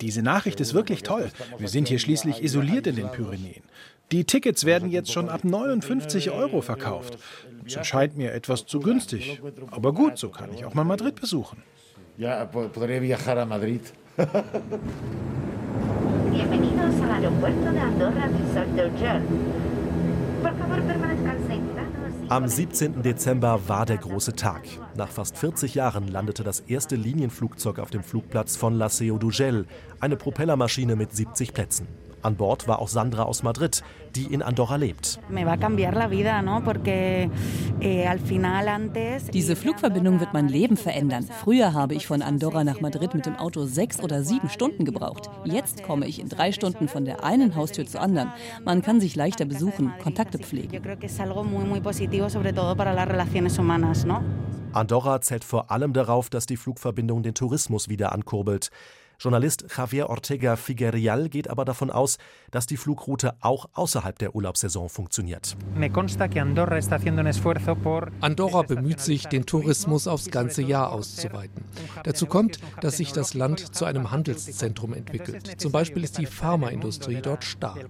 Diese 0.00 0.22
Nachricht 0.22 0.60
ist 0.60 0.72
wirklich 0.72 1.02
toll. 1.02 1.30
Wir 1.58 1.68
sind 1.68 1.88
hier 1.88 1.98
schließlich 1.98 2.42
isoliert 2.42 2.86
in 2.86 2.96
den 2.96 3.10
Pyrenäen. 3.10 3.64
Die 4.12 4.24
Tickets 4.24 4.64
werden 4.64 4.90
jetzt 4.90 5.12
schon 5.12 5.28
ab 5.28 5.44
59 5.44 6.30
Euro 6.30 6.62
verkauft. 6.62 7.18
Das 7.64 7.76
erscheint 7.76 8.16
mir 8.16 8.32
etwas 8.32 8.64
zu 8.64 8.80
günstig. 8.80 9.42
Aber 9.70 9.92
gut, 9.92 10.16
so 10.16 10.30
kann 10.30 10.54
ich 10.54 10.64
auch 10.64 10.72
mal 10.72 10.84
Madrid 10.84 11.20
besuchen. 11.20 11.62
Ya 12.16 12.44
podré 12.44 13.00
viajar 13.00 13.38
a 13.38 13.44
Madrid. 13.44 13.92
Bienvenidos 16.34 17.00
al 17.00 17.12
aeropuerto 17.12 17.70
de 17.70 17.78
Andorra 17.78 18.26
Resort 18.26 18.68
de 18.74 18.86
Urgell. 18.86 19.22
Por 20.42 20.58
favor, 20.58 20.82
permanezcan 20.82 21.36
sentados. 21.46 22.28
Am 22.28 22.48
17. 22.48 23.02
Dezember 23.02 23.60
war 23.68 23.86
der 23.86 23.98
große 23.98 24.34
Tag. 24.34 24.62
Nach 24.96 25.08
fast 25.08 25.38
40 25.38 25.76
Jahren 25.76 26.08
landete 26.08 26.42
das 26.42 26.58
erste 26.58 26.96
Linienflugzeug 26.96 27.78
auf 27.78 27.90
dem 27.90 28.02
Flugplatz 28.02 28.56
von 28.56 28.74
La 28.74 28.88
Seu 28.88 29.16
d'Urgell, 29.16 29.66
eine 30.00 30.16
Propellermaschine 30.16 30.96
mit 30.96 31.14
70 31.14 31.54
Plätzen. 31.54 31.86
An 32.24 32.36
Bord 32.36 32.66
war 32.66 32.78
auch 32.78 32.88
Sandra 32.88 33.24
aus 33.24 33.42
Madrid, 33.42 33.82
die 34.16 34.32
in 34.32 34.40
Andorra 34.42 34.76
lebt. 34.76 35.18
Eh, 37.80 38.08
Diese 39.32 39.56
Flugverbindung 39.56 40.20
wird 40.20 40.32
mein 40.32 40.48
Leben 40.48 40.78
verändern. 40.78 41.28
Früher 41.42 41.74
habe 41.74 41.94
ich 41.94 42.06
von 42.06 42.22
Andorra 42.22 42.64
nach 42.64 42.80
Madrid 42.80 43.14
mit 43.14 43.26
dem 43.26 43.36
Auto 43.36 43.66
sechs 43.66 44.00
oder 44.00 44.22
sieben 44.22 44.48
Stunden 44.48 44.86
gebraucht. 44.86 45.28
Jetzt 45.44 45.82
komme 45.82 46.06
ich 46.06 46.18
in 46.18 46.30
drei 46.30 46.52
Stunden 46.52 46.88
von 46.88 47.04
der 47.04 47.24
einen 47.24 47.56
Haustür 47.56 47.84
zur 47.86 48.00
anderen. 48.00 48.32
Man 48.64 48.80
kann 48.80 49.00
sich 49.00 49.16
leichter 49.16 49.44
besuchen, 49.44 49.92
Kontakte 50.02 50.38
pflegen. 50.38 50.82
Andorra 54.72 55.20
zählt 55.20 55.44
vor 55.44 55.70
allem 55.70 55.92
darauf, 55.92 56.30
dass 56.30 56.46
die 56.46 56.56
Flugverbindung 56.56 57.22
den 57.22 57.34
Tourismus 57.34 57.88
wieder 57.88 58.12
ankurbelt. 58.12 58.70
Journalist 59.18 59.64
Javier 59.76 60.10
Ortega 60.10 60.56
Figuerial 60.56 61.28
geht 61.28 61.48
aber 61.48 61.64
davon 61.64 61.90
aus, 61.90 62.18
dass 62.50 62.66
die 62.66 62.76
Flugroute 62.76 63.34
auch 63.40 63.66
außerhalb 63.72 64.18
der 64.18 64.34
Urlaubssaison 64.34 64.88
funktioniert. 64.88 65.56
Andorra 68.20 68.62
bemüht 68.62 69.00
sich, 69.00 69.26
den 69.26 69.46
Tourismus 69.46 70.06
aufs 70.06 70.30
ganze 70.30 70.62
Jahr 70.62 70.92
auszuweiten. 70.92 71.64
Dazu 72.02 72.26
kommt, 72.26 72.58
dass 72.80 72.96
sich 72.96 73.12
das 73.12 73.34
Land 73.34 73.74
zu 73.74 73.84
einem 73.84 74.10
Handelszentrum 74.10 74.94
entwickelt. 74.94 75.60
Zum 75.60 75.72
Beispiel 75.72 76.04
ist 76.04 76.18
die 76.18 76.26
Pharmaindustrie 76.26 77.20
dort 77.22 77.44
stark. 77.44 77.88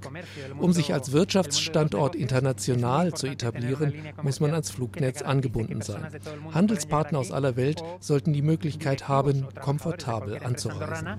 Um 0.58 0.72
sich 0.72 0.92
als 0.92 1.12
Wirtschaftsstandort 1.12 2.14
international 2.14 3.14
zu 3.14 3.26
etablieren, 3.26 3.94
muss 4.22 4.40
man 4.40 4.50
ans 4.52 4.70
Flugnetz 4.70 5.22
angebunden 5.22 5.80
sein. 5.80 6.06
Handelspartner 6.52 7.18
aus 7.18 7.32
aller 7.32 7.56
Welt 7.56 7.82
sollten 8.00 8.32
die 8.32 8.42
Möglichkeit 8.42 9.08
haben, 9.08 9.46
komfortabel 9.60 10.38
anzureisen 10.42 11.13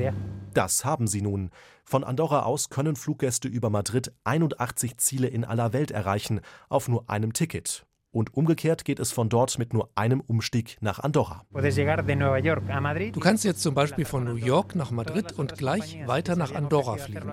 eh. 0.00 0.12
Das 0.54 0.84
haben 0.84 1.06
sie 1.06 1.22
nun. 1.22 1.50
Von 1.84 2.04
Andorra 2.04 2.42
aus 2.42 2.68
können 2.68 2.96
Fluggäste 2.96 3.48
über 3.48 3.70
Madrid 3.70 4.12
81 4.24 4.98
Ziele 4.98 5.28
in 5.28 5.44
aller 5.44 5.72
Welt 5.72 5.90
erreichen, 5.90 6.40
auf 6.68 6.88
nur 6.88 7.08
einem 7.08 7.32
Ticket. 7.32 7.86
Und 8.12 8.36
umgekehrt 8.36 8.84
geht 8.84 9.00
es 9.00 9.10
von 9.10 9.30
dort 9.30 9.58
mit 9.58 9.72
nur 9.72 9.88
einem 9.94 10.20
Umstieg 10.20 10.76
nach 10.82 10.98
Andorra. 10.98 11.46
Du 11.50 13.20
kannst 13.20 13.44
jetzt 13.44 13.62
zum 13.62 13.74
Beispiel 13.74 14.04
von 14.04 14.24
New 14.24 14.36
York 14.36 14.74
nach 14.74 14.90
Madrid 14.90 15.32
und 15.32 15.56
gleich 15.56 16.06
weiter 16.06 16.36
nach 16.36 16.54
Andorra 16.54 16.98
fliegen. 16.98 17.32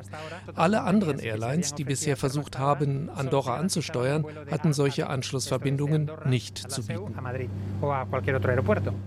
Alle 0.55 0.83
anderen 0.83 1.19
Airlines, 1.19 1.75
die 1.75 1.83
bisher 1.83 2.15
versucht 2.15 2.57
haben, 2.57 3.09
Andorra 3.09 3.57
anzusteuern, 3.57 4.25
hatten 4.49 4.71
solche 4.71 5.07
Anschlussverbindungen 5.07 6.09
nicht 6.25 6.71
zu 6.71 6.87
bieten. 6.87 7.13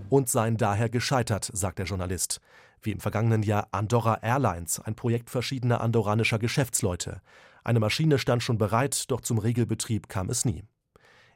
Und 0.09 0.29
seien 0.29 0.57
daher 0.57 0.89
gescheitert, 0.89 1.49
sagt 1.53 1.79
der 1.79 1.87
Journalist. 1.87 2.39
Wie 2.83 2.91
im 2.91 2.99
vergangenen 2.99 3.41
Jahr 3.41 3.69
Andorra 3.71 4.19
Airlines, 4.21 4.79
ein 4.79 4.93
Projekt 4.93 5.31
verschiedener 5.31 5.81
andorranischer 5.81 6.37
Geschäftsleute. 6.37 7.21
Eine 7.63 7.79
Maschine 7.79 8.19
stand 8.19 8.43
schon 8.43 8.57
bereit, 8.59 9.09
doch 9.09 9.21
zum 9.21 9.39
Regelbetrieb 9.39 10.09
kam 10.09 10.29
es 10.29 10.45
nie. 10.45 10.65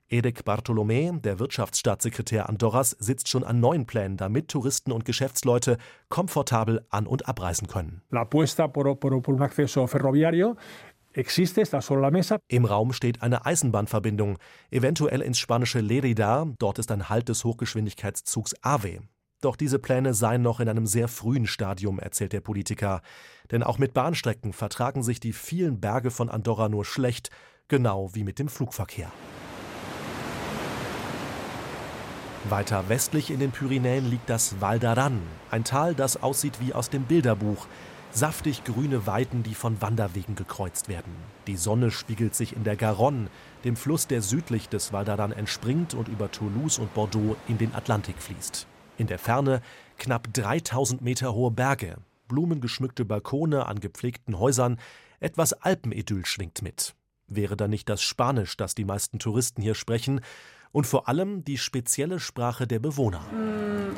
Eric 0.09 0.45
Bartolomé, 0.45 1.19
der 1.19 1.37
Wirtschaftsstaatssekretär 1.37 2.47
Andorras, 2.47 2.91
sitzt 2.91 3.27
schon 3.27 3.43
an 3.43 3.59
neuen 3.59 3.85
Plänen, 3.85 4.15
damit 4.15 4.47
Touristen 4.47 4.93
und 4.93 5.03
Geschäftsleute 5.03 5.77
komfortabel 6.07 6.85
an- 6.89 7.07
und 7.07 7.27
abreisen 7.27 7.67
können. 7.67 8.01
Im 12.47 12.65
Raum 12.65 12.93
steht 12.93 13.21
eine 13.21 13.45
Eisenbahnverbindung, 13.45 14.37
eventuell 14.71 15.21
ins 15.21 15.39
spanische 15.39 15.81
Lerida, 15.81 16.45
dort 16.57 16.79
ist 16.79 16.91
ein 16.91 17.09
Halt 17.09 17.27
des 17.27 17.43
Hochgeschwindigkeitszugs 17.43 18.53
AVE. 18.61 19.01
Doch 19.41 19.55
diese 19.55 19.77
Pläne 19.77 20.13
seien 20.13 20.41
noch 20.41 20.59
in 20.59 20.69
einem 20.69 20.87
sehr 20.87 21.07
frühen 21.07 21.47
Stadium, 21.47 21.99
erzählt 21.99 22.33
der 22.33 22.41
Politiker. 22.41 23.01
Denn 23.51 23.61
auch 23.61 23.77
mit 23.77 23.93
Bahnstrecken 23.93 24.53
vertragen 24.53 25.03
sich 25.03 25.19
die 25.19 25.33
vielen 25.33 25.79
Berge 25.79 26.11
von 26.11 26.29
Andorra 26.29 26.69
nur 26.69 26.85
schlecht, 26.85 27.29
genau 27.67 28.15
wie 28.15 28.23
mit 28.23 28.39
dem 28.39 28.47
Flugverkehr. 28.47 29.11
Weiter 32.51 32.87
westlich 32.87 33.31
in 33.31 33.39
den 33.39 33.51
Pyrenäen 33.51 34.09
liegt 34.09 34.29
das 34.29 34.61
Val 34.61 34.77
d'Aran, 34.77 35.19
ein 35.51 35.63
Tal, 35.63 35.95
das 35.95 36.21
aussieht 36.21 36.59
wie 36.59 36.73
aus 36.73 36.89
dem 36.89 37.03
Bilderbuch. 37.03 37.67
Saftig 38.11 38.63
grüne 38.63 39.05
Weiden, 39.05 39.43
die 39.43 39.53
von 39.53 39.81
Wanderwegen 39.81 40.35
gekreuzt 40.35 40.87
werden. 40.87 41.13
Die 41.47 41.57
Sonne 41.57 41.91
spiegelt 41.91 42.35
sich 42.35 42.55
in 42.55 42.63
der 42.63 42.75
Garonne, 42.75 43.29
dem 43.63 43.75
Fluss, 43.75 44.07
der 44.07 44.21
südlich 44.21 44.69
des 44.69 44.93
Val 44.93 45.05
d'Aran 45.05 45.33
entspringt 45.33 45.93
und 45.93 46.07
über 46.07 46.31
Toulouse 46.31 46.79
und 46.79 46.93
Bordeaux 46.93 47.35
in 47.47 47.57
den 47.57 47.75
Atlantik 47.75 48.21
fließt. 48.21 48.67
In 48.97 49.07
der 49.07 49.19
Ferne 49.19 49.61
knapp 49.97 50.33
3000 50.33 51.01
Meter 51.01 51.33
hohe 51.33 51.51
Berge, 51.51 51.97
blumengeschmückte 52.27 53.05
Balkone 53.05 53.65
an 53.65 53.79
gepflegten 53.79 54.39
Häusern, 54.39 54.79
etwas 55.19 55.53
Alpenidyll 55.53 56.25
schwingt 56.25 56.61
mit. 56.61 56.96
Wäre 57.27 57.57
da 57.57 57.67
nicht 57.67 57.89
das 57.89 58.01
Spanisch, 58.01 58.55
das 58.55 58.73
die 58.73 58.85
meisten 58.85 59.19
Touristen 59.19 59.61
hier 59.61 59.75
sprechen, 59.75 60.21
und 60.71 60.87
vor 60.87 61.07
allem 61.07 61.43
die 61.43 61.57
spezielle 61.57 62.19
Sprache 62.19 62.67
der 62.67 62.79
Bewohner. 62.79 63.21
Mm, 63.31 63.97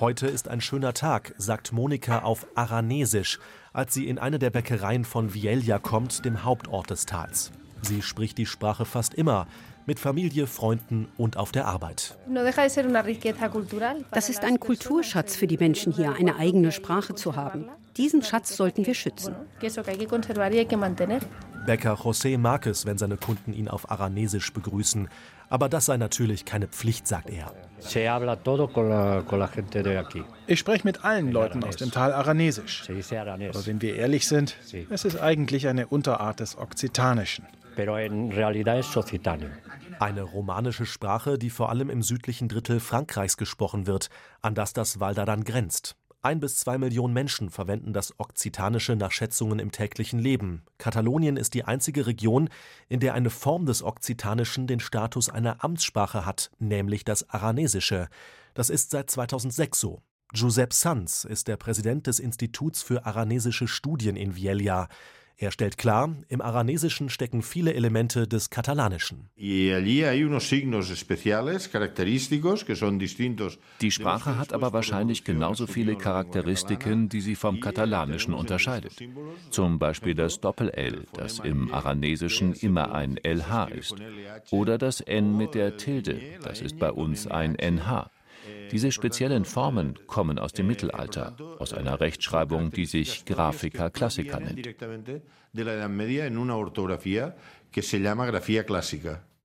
Heute 0.00 0.26
ist 0.26 0.48
ein 0.48 0.60
schöner 0.60 0.94
Tag, 0.94 1.34
sagt 1.36 1.72
Monika 1.72 2.20
auf 2.20 2.46
Aranesisch, 2.54 3.38
als 3.72 3.92
sie 3.92 4.08
in 4.08 4.18
eine 4.18 4.38
der 4.38 4.50
Bäckereien 4.50 5.04
von 5.04 5.34
Viella 5.34 5.78
kommt, 5.78 6.24
dem 6.24 6.44
Hauptort 6.44 6.90
des 6.90 7.06
Tals. 7.06 7.52
Sie 7.82 8.02
spricht 8.02 8.38
die 8.38 8.46
Sprache 8.46 8.84
fast 8.84 9.14
immer, 9.14 9.46
mit 9.86 9.98
Familie, 9.98 10.46
Freunden 10.46 11.08
und 11.16 11.36
auf 11.36 11.50
der 11.50 11.66
Arbeit. 11.66 12.16
Das 14.10 14.28
ist 14.28 14.44
ein 14.44 14.60
Kulturschatz 14.60 15.34
für 15.34 15.46
die 15.46 15.56
Menschen 15.56 15.92
hier, 15.92 16.12
eine 16.12 16.36
eigene 16.36 16.72
Sprache 16.72 17.14
zu 17.14 17.36
haben. 17.36 17.70
Diesen 17.98 18.22
Schatz 18.22 18.56
sollten 18.56 18.86
wir 18.86 18.94
schützen. 18.94 19.34
Bäcker 21.66 21.94
José 21.94 22.38
mag 22.38 22.66
es, 22.66 22.86
wenn 22.86 22.96
seine 22.96 23.16
Kunden 23.16 23.52
ihn 23.52 23.68
auf 23.68 23.90
Aranesisch 23.90 24.52
begrüßen. 24.52 25.08
Aber 25.50 25.68
das 25.68 25.86
sei 25.86 25.96
natürlich 25.96 26.44
keine 26.44 26.68
Pflicht, 26.68 27.08
sagt 27.08 27.28
er. 27.28 27.52
Ich 30.46 30.58
spreche 30.58 30.84
mit 30.84 31.04
allen 31.04 31.32
Leuten 31.32 31.64
aus 31.64 31.76
dem 31.76 31.90
Tal 31.90 32.12
Aranesisch. 32.12 32.88
Aber 32.88 33.66
wenn 33.66 33.82
wir 33.82 33.96
ehrlich 33.96 34.28
sind, 34.28 34.56
es 34.90 35.04
ist 35.04 35.20
eigentlich 35.20 35.66
eine 35.66 35.88
Unterart 35.88 36.40
des 36.40 36.56
Okzitanischen. 36.56 37.46
Eine 39.98 40.22
romanische 40.22 40.86
Sprache, 40.86 41.38
die 41.38 41.50
vor 41.50 41.70
allem 41.70 41.90
im 41.90 42.02
südlichen 42.02 42.48
Drittel 42.48 42.78
Frankreichs 42.78 43.36
gesprochen 43.36 43.86
wird, 43.86 44.08
an 44.40 44.54
das 44.54 44.72
das 44.72 45.00
Val 45.00 45.14
d'Aran 45.14 45.44
grenzt. 45.44 45.96
Ein 46.28 46.40
bis 46.40 46.58
zwei 46.58 46.76
Millionen 46.76 47.14
Menschen 47.14 47.48
verwenden 47.48 47.94
das 47.94 48.20
Okzitanische 48.20 48.96
nach 48.96 49.12
Schätzungen 49.12 49.58
im 49.58 49.72
täglichen 49.72 50.18
Leben. 50.18 50.62
Katalonien 50.76 51.38
ist 51.38 51.54
die 51.54 51.64
einzige 51.64 52.06
Region, 52.06 52.50
in 52.90 53.00
der 53.00 53.14
eine 53.14 53.30
Form 53.30 53.64
des 53.64 53.82
Okzitanischen 53.82 54.66
den 54.66 54.78
Status 54.78 55.30
einer 55.30 55.64
Amtssprache 55.64 56.26
hat, 56.26 56.50
nämlich 56.58 57.06
das 57.06 57.30
Aranesische. 57.30 58.10
Das 58.52 58.68
ist 58.68 58.90
seit 58.90 59.08
2006 59.08 59.80
so. 59.80 60.02
Josep 60.34 60.74
Sanz 60.74 61.24
ist 61.24 61.48
der 61.48 61.56
Präsident 61.56 62.06
des 62.06 62.20
Instituts 62.20 62.82
für 62.82 63.06
aranesische 63.06 63.66
Studien 63.66 64.14
in 64.14 64.36
Viella. 64.36 64.90
Er 65.40 65.52
stellt 65.52 65.78
klar, 65.78 66.16
im 66.28 66.40
Aranesischen 66.40 67.08
stecken 67.10 67.42
viele 67.42 67.72
Elemente 67.72 68.26
des 68.26 68.50
Katalanischen. 68.50 69.28
Die 69.36 69.70
Sprache 73.92 74.36
hat 74.36 74.52
aber 74.52 74.72
wahrscheinlich 74.72 75.22
genauso 75.22 75.68
viele 75.68 75.94
Charakteristiken, 75.94 77.08
die 77.08 77.20
sie 77.20 77.36
vom 77.36 77.60
Katalanischen 77.60 78.34
unterscheidet. 78.34 78.96
Zum 79.50 79.78
Beispiel 79.78 80.16
das 80.16 80.40
Doppel-L, 80.40 81.06
das 81.12 81.38
im 81.38 81.72
Aranesischen 81.72 82.54
immer 82.54 82.92
ein 82.92 83.16
LH 83.22 83.66
ist. 83.66 83.94
Oder 84.50 84.76
das 84.76 85.00
N 85.00 85.36
mit 85.36 85.54
der 85.54 85.76
Tilde, 85.76 86.20
das 86.42 86.60
ist 86.60 86.80
bei 86.80 86.90
uns 86.90 87.28
ein 87.28 87.54
NH. 87.54 88.10
Diese 88.70 88.92
speziellen 88.92 89.44
Formen 89.44 89.98
kommen 90.06 90.38
aus 90.38 90.52
dem 90.52 90.66
Mittelalter, 90.66 91.36
aus 91.58 91.72
einer 91.72 92.00
Rechtschreibung, 92.00 92.70
die 92.70 92.86
sich 92.86 93.24
Graphica 93.24 93.90
Classica 93.90 94.40
nennt. 94.40 94.66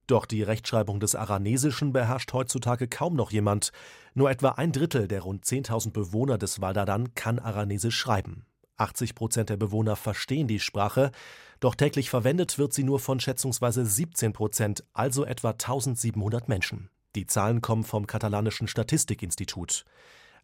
Doch 0.08 0.26
die 0.26 0.44
Rechtschreibung 0.44 1.00
des 1.00 1.16
Aranesischen 1.16 1.94
beherrscht 1.94 2.34
heutzutage 2.34 2.88
kaum 2.88 3.16
noch 3.16 3.32
jemand. 3.32 3.72
Nur 4.14 4.30
etwa 4.30 4.50
ein 4.50 4.72
Drittel 4.72 5.08
der 5.08 5.22
rund 5.22 5.46
10.000 5.46 5.92
Bewohner 5.92 6.38
des 6.38 6.60
Valdadan 6.60 7.16
kann 7.16 7.40
Aranesisch 7.40 7.96
schreiben. 7.96 8.46
80 8.78 9.16
Prozent 9.16 9.50
der 9.50 9.58
Bewohner 9.58 9.96
verstehen 9.96 10.48
die 10.48 10.60
Sprache, 10.60 11.12
doch 11.60 11.76
täglich 11.76 12.10
verwendet 12.10 12.58
wird 12.58 12.74
sie 12.74 12.84
nur 12.84 13.00
von 13.00 13.20
schätzungsweise 13.20 13.86
17 13.86 14.34
Prozent, 14.34 14.84
also 14.94 15.24
etwa 15.24 15.52
1700 15.52 16.50
Menschen. 16.50 16.90
Die 17.16 17.28
Zahlen 17.28 17.62
kommen 17.62 17.84
vom 17.84 18.08
katalanischen 18.08 18.68
Statistikinstitut. 18.68 19.86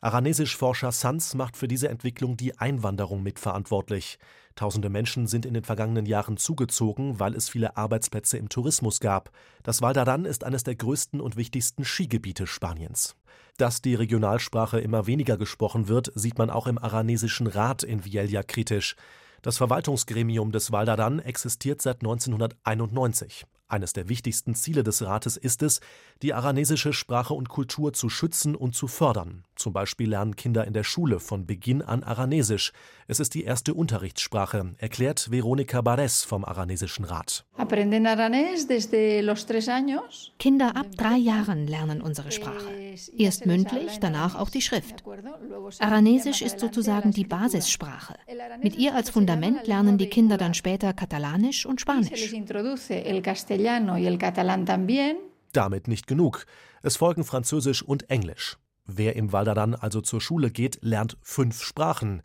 Aranesisch-Forscher 0.02 0.94
Sanz 0.94 1.34
macht 1.34 1.58
für 1.58 1.68
diese 1.68 1.90
Entwicklung 1.90 2.38
die 2.38 2.58
Einwanderung 2.58 3.22
mitverantwortlich. 3.22 4.18
Tausende 4.56 4.90
Menschen 4.90 5.28
sind 5.28 5.46
in 5.46 5.54
den 5.54 5.64
vergangenen 5.64 6.06
Jahren 6.06 6.38
zugezogen, 6.38 7.20
weil 7.20 7.36
es 7.36 7.50
viele 7.50 7.76
Arbeitsplätze 7.76 8.38
im 8.38 8.48
Tourismus 8.48 9.02
gab. 9.02 9.32
Das 9.64 9.82
Val 9.82 9.94
d'Aran 9.94 10.26
ist 10.26 10.46
eines 10.46 10.64
der 10.64 10.76
größten 10.76 11.20
und 11.20 11.36
wichtigsten 11.36 11.84
Skigebiete 11.84 12.48
Spaniens. 12.48 13.16
Dass 13.58 13.82
die 13.82 13.96
Regionalsprache 13.96 14.80
immer 14.80 15.06
weniger 15.06 15.38
gesprochen 15.38 15.90
wird, 15.90 16.14
sieht 16.16 16.38
man 16.38 16.50
auch 16.50 16.68
im 16.68 16.78
Aranesischen 16.78 17.48
Rat 17.48 17.84
in 17.84 18.06
Viella 18.06 18.44
kritisch. 18.44 18.96
Das 19.42 19.58
Verwaltungsgremium 19.58 20.54
des 20.54 20.72
Val 20.72 20.88
d'Aran 20.88 21.22
existiert 21.22 21.82
seit 21.82 21.98
1991. 21.98 23.46
Eines 23.70 23.94
der 23.94 24.10
wichtigsten 24.10 24.56
Ziele 24.56 24.84
des 24.84 25.04
Rates 25.04 25.38
ist 25.38 25.62
es, 25.62 25.80
die 26.24 26.34
aranesische 26.34 26.92
Sprache 26.92 27.36
und 27.36 27.50
Kultur 27.50 27.94
zu 27.94 28.10
schützen 28.10 28.56
und 28.56 28.76
zu 28.76 28.88
fördern. 28.88 29.46
Zum 29.60 29.74
Beispiel 29.74 30.10
lernen 30.10 30.38
Kinder 30.38 30.66
in 30.66 30.72
der 30.72 30.86
Schule 30.86 31.20
von 31.20 31.46
Beginn 31.46 31.82
an 31.82 32.02
Aranesisch. 32.02 32.72
Es 33.08 33.20
ist 33.20 33.34
die 33.34 33.44
erste 33.44 33.74
Unterrichtssprache, 33.74 34.74
erklärt 34.78 35.32
Veronika 35.32 35.82
Bares 35.82 36.24
vom 36.24 36.46
Aranesischen 36.46 37.04
Rat. 37.04 37.46
Kinder 40.40 40.78
ab 40.78 40.86
drei 40.96 41.18
Jahren 41.18 41.68
lernen 41.68 42.02
unsere 42.02 42.32
Sprache. 42.32 42.70
Erst 43.18 43.46
mündlich, 43.46 44.00
danach 44.00 44.36
auch 44.36 44.50
die 44.50 44.62
Schrift. 44.62 45.04
Aranesisch 45.80 46.42
ist 46.42 46.62
sozusagen 46.62 47.12
die 47.12 47.26
Basissprache. 47.26 48.16
Mit 48.64 48.78
ihr 48.78 48.96
als 48.96 49.10
Fundament 49.10 49.68
lernen 49.68 49.98
die 49.98 50.08
Kinder 50.08 50.38
dann 50.38 50.54
später 50.54 50.94
Katalanisch 50.94 51.66
und 51.66 51.82
Spanisch. 51.82 52.34
Damit 55.52 55.88
nicht 55.90 56.08
genug. 56.08 56.46
Es 56.82 56.96
folgen 56.96 57.26
Französisch 57.26 57.84
und 57.84 58.10
Englisch. 58.10 58.58
Wer 58.92 59.16
im 59.16 59.32
Valdadan 59.32 59.76
also 59.76 60.02
zur 60.02 60.20
Schule 60.20 60.50
geht, 60.50 60.80
lernt 60.82 61.16
fünf 61.22 61.62
Sprachen. 61.62 62.24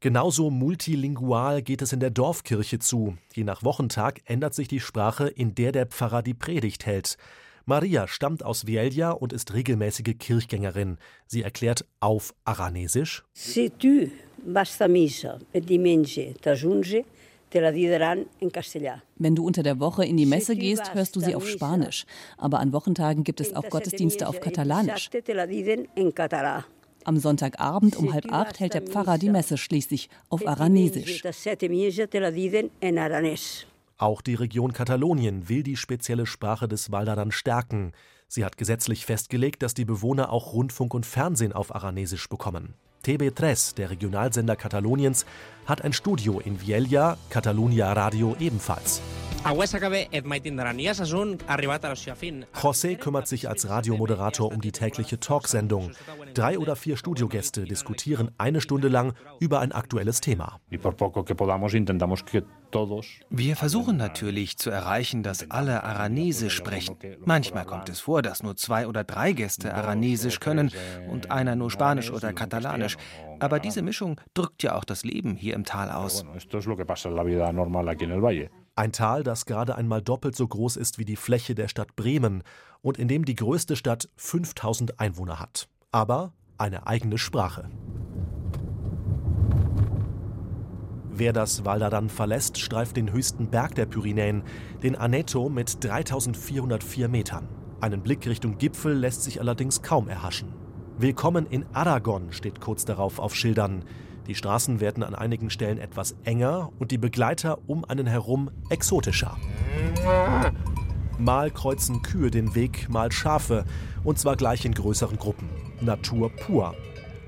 Genauso 0.00 0.48
multilingual 0.50 1.60
geht 1.60 1.82
es 1.82 1.92
in 1.92 2.00
der 2.00 2.08
Dorfkirche 2.08 2.78
zu. 2.78 3.18
Je 3.34 3.44
nach 3.44 3.62
Wochentag 3.62 4.22
ändert 4.24 4.54
sich 4.54 4.66
die 4.66 4.80
Sprache, 4.80 5.28
in 5.28 5.54
der 5.54 5.72
der 5.72 5.84
Pfarrer 5.84 6.22
die 6.22 6.32
Predigt 6.32 6.86
hält. 6.86 7.18
Maria 7.66 8.08
stammt 8.08 8.42
aus 8.42 8.66
Viella 8.66 9.10
und 9.10 9.34
ist 9.34 9.52
regelmäßige 9.52 10.16
Kirchgängerin. 10.18 10.96
Sie 11.26 11.42
erklärt 11.42 11.84
auf 12.00 12.34
Aranesisch. 12.46 13.22
Si 13.34 13.68
tu 13.68 14.08
vas 14.46 14.80
a 14.80 14.88
missa 14.88 15.38
et 15.52 15.68
diumenge 15.68 16.34
t'ajunge, 16.40 17.04
wenn 17.52 19.34
du 19.34 19.46
unter 19.46 19.62
der 19.62 19.80
Woche 19.80 20.04
in 20.04 20.16
die 20.16 20.26
Messe 20.26 20.56
gehst, 20.56 20.94
hörst 20.94 21.16
du 21.16 21.20
sie 21.20 21.34
auf 21.34 21.48
Spanisch. 21.48 22.04
Aber 22.36 22.60
an 22.60 22.72
Wochentagen 22.72 23.24
gibt 23.24 23.40
es 23.40 23.54
auch 23.54 23.68
Gottesdienste 23.68 24.28
auf 24.28 24.40
Katalanisch. 24.40 25.10
Am 27.04 27.18
Sonntagabend 27.18 27.96
um 27.96 28.12
halb 28.12 28.32
acht 28.32 28.58
hält 28.58 28.74
der 28.74 28.82
Pfarrer 28.82 29.16
die 29.16 29.30
Messe 29.30 29.58
schließlich 29.58 30.08
auf 30.28 30.46
Aranesisch. 30.46 31.22
Auch 33.98 34.20
die 34.20 34.34
Region 34.34 34.72
Katalonien 34.72 35.48
will 35.48 35.62
die 35.62 35.76
spezielle 35.76 36.26
Sprache 36.26 36.68
des 36.68 36.90
Valdadan 36.90 37.30
stärken. 37.30 37.92
Sie 38.28 38.44
hat 38.44 38.58
gesetzlich 38.58 39.06
festgelegt, 39.06 39.62
dass 39.62 39.72
die 39.72 39.84
Bewohner 39.84 40.32
auch 40.32 40.52
Rundfunk 40.52 40.94
und 40.94 41.06
Fernsehen 41.06 41.52
auf 41.52 41.74
Aranesisch 41.74 42.28
bekommen. 42.28 42.74
TB3, 43.04 43.74
der 43.76 43.90
Regionalsender 43.90 44.56
Kataloniens, 44.56 45.26
hat 45.66 45.82
ein 45.82 45.92
Studio 45.92 46.40
in 46.40 46.60
Viella, 46.60 47.16
Catalunya 47.30 47.92
Radio 47.92 48.36
ebenfalls. 48.38 49.00
José 52.52 52.96
kümmert 52.96 53.28
sich 53.28 53.48
als 53.48 53.68
Radiomoderator 53.68 54.50
um 54.52 54.60
die 54.60 54.72
tägliche 54.72 55.20
Talksendung. 55.20 55.92
Drei 56.34 56.58
oder 56.58 56.74
vier 56.74 56.96
Studiogäste 56.96 57.64
diskutieren 57.64 58.32
eine 58.38 58.60
Stunde 58.60 58.88
lang 58.88 59.14
über 59.38 59.60
ein 59.60 59.70
aktuelles 59.70 60.20
Thema. 60.20 60.58
Wir 63.30 63.56
versuchen 63.56 63.96
natürlich 63.96 64.58
zu 64.58 64.70
erreichen, 64.70 65.22
dass 65.22 65.50
alle 65.50 65.82
Aranesisch 65.84 66.54
sprechen. 66.54 66.96
Manchmal 67.24 67.64
kommt 67.64 67.88
es 67.88 68.00
vor, 68.00 68.22
dass 68.22 68.42
nur 68.42 68.56
zwei 68.56 68.86
oder 68.86 69.04
drei 69.04 69.32
Gäste 69.32 69.74
Aranesisch 69.74 70.40
können 70.40 70.70
und 71.08 71.30
einer 71.30 71.56
nur 71.56 71.70
Spanisch 71.70 72.10
oder 72.10 72.32
Katalanisch. 72.32 72.96
Aber 73.40 73.60
diese 73.60 73.82
Mischung 73.82 74.20
drückt 74.34 74.62
ja 74.62 74.74
auch 74.76 74.84
das 74.84 75.04
Leben 75.04 75.36
hier 75.36 75.54
im 75.54 75.64
Tal 75.64 75.90
aus. 75.90 76.24
Ein 78.78 78.92
Tal, 78.92 79.22
das 79.22 79.46
gerade 79.46 79.74
einmal 79.76 80.02
doppelt 80.02 80.36
so 80.36 80.46
groß 80.46 80.76
ist 80.76 80.98
wie 80.98 81.06
die 81.06 81.16
Fläche 81.16 81.54
der 81.54 81.68
Stadt 81.68 81.96
Bremen 81.96 82.42
und 82.82 82.98
in 82.98 83.08
dem 83.08 83.24
die 83.24 83.34
größte 83.34 83.74
Stadt 83.74 84.10
5000 84.16 85.00
Einwohner 85.00 85.40
hat. 85.40 85.68
Aber 85.92 86.34
eine 86.58 86.86
eigene 86.86 87.16
Sprache. 87.16 87.70
Wer 91.18 91.32
das 91.32 91.64
Val 91.64 91.82
d'Adan 91.82 92.10
verlässt, 92.10 92.58
streift 92.58 92.98
den 92.98 93.10
höchsten 93.10 93.48
Berg 93.48 93.74
der 93.74 93.86
Pyrenäen, 93.86 94.42
den 94.82 94.96
Aneto 94.96 95.48
mit 95.48 95.82
3404 95.82 97.08
Metern. 97.08 97.48
Einen 97.80 98.02
Blick 98.02 98.26
Richtung 98.26 98.58
Gipfel 98.58 98.92
lässt 98.92 99.22
sich 99.22 99.40
allerdings 99.40 99.80
kaum 99.80 100.08
erhaschen. 100.08 100.52
Willkommen 100.98 101.46
in 101.46 101.64
Aragon 101.72 102.32
steht 102.32 102.60
kurz 102.60 102.84
darauf 102.84 103.18
auf 103.18 103.34
Schildern. 103.34 103.86
Die 104.26 104.34
Straßen 104.34 104.80
werden 104.80 105.02
an 105.02 105.14
einigen 105.14 105.48
Stellen 105.48 105.78
etwas 105.78 106.16
enger 106.24 106.70
und 106.78 106.90
die 106.90 106.98
Begleiter 106.98 107.60
um 107.66 107.86
einen 107.86 108.06
herum 108.06 108.50
exotischer. 108.68 109.38
Mal 111.18 111.50
kreuzen 111.50 112.02
Kühe 112.02 112.30
den 112.30 112.54
Weg, 112.54 112.90
mal 112.90 113.10
Schafe, 113.10 113.64
und 114.04 114.18
zwar 114.18 114.36
gleich 114.36 114.66
in 114.66 114.74
größeren 114.74 115.16
Gruppen. 115.16 115.48
Natur 115.80 116.28
pur. 116.28 116.74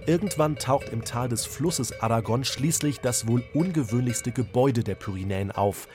Irgendwann 0.09 0.57
taucht 0.57 0.89
im 0.89 1.05
Tal 1.05 1.29
des 1.29 1.45
Flusses 1.45 2.01
Aragon 2.01 2.43
schließlich 2.43 3.01
das 3.01 3.29
wohl 3.29 3.45
ungewöhnlichste 3.53 4.33
Gebäude 4.33 4.83
der 4.83 4.95
Pyrenäen 4.95 5.53
auf. 5.53 5.87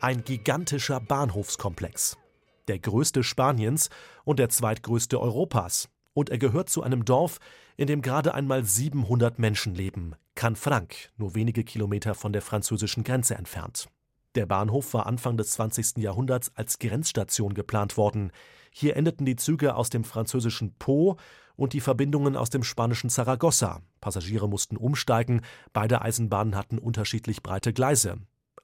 Ein 0.00 0.24
gigantischer 0.24 0.98
Bahnhofskomplex. 0.98 2.18
Der 2.66 2.80
größte 2.80 3.22
Spaniens 3.22 3.88
und 4.24 4.40
der 4.40 4.48
zweitgrößte 4.48 5.20
Europas. 5.20 5.88
Und 6.14 6.30
er 6.30 6.38
gehört 6.38 6.68
zu 6.68 6.82
einem 6.82 7.04
Dorf, 7.04 7.38
in 7.76 7.86
dem 7.86 8.02
gerade 8.02 8.34
einmal 8.34 8.64
700 8.64 9.38
Menschen 9.38 9.76
leben. 9.76 10.16
Canfranc, 10.34 11.10
nur 11.16 11.36
wenige 11.36 11.62
Kilometer 11.62 12.16
von 12.16 12.32
der 12.32 12.42
französischen 12.42 13.04
Grenze 13.04 13.36
entfernt. 13.36 13.88
Der 14.34 14.46
Bahnhof 14.46 14.94
war 14.94 15.06
Anfang 15.06 15.36
des 15.36 15.50
20. 15.52 15.98
Jahrhunderts 15.98 16.50
als 16.56 16.80
Grenzstation 16.80 17.54
geplant 17.54 17.96
worden. 17.96 18.32
Hier 18.72 18.96
endeten 18.96 19.26
die 19.26 19.36
Züge 19.36 19.76
aus 19.76 19.90
dem 19.90 20.02
französischen 20.02 20.74
Po 20.76 21.18
und 21.60 21.74
die 21.74 21.80
Verbindungen 21.80 22.36
aus 22.36 22.48
dem 22.48 22.64
spanischen 22.64 23.10
Zaragoza. 23.10 23.82
Passagiere 24.00 24.48
mussten 24.48 24.78
umsteigen, 24.78 25.42
beide 25.74 26.00
Eisenbahnen 26.00 26.56
hatten 26.56 26.78
unterschiedlich 26.78 27.42
breite 27.42 27.74
Gleise. 27.74 28.16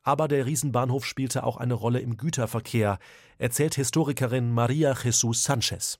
Aber 0.02 0.28
der 0.28 0.46
Riesenbahnhof 0.46 1.04
spielte 1.04 1.44
auch 1.44 1.58
eine 1.58 1.74
Rolle 1.74 2.00
im 2.00 2.16
Güterverkehr, 2.16 2.98
erzählt 3.36 3.74
Historikerin 3.74 4.50
Maria 4.50 4.92
Jesús 4.92 5.44
Sánchez. 5.44 5.98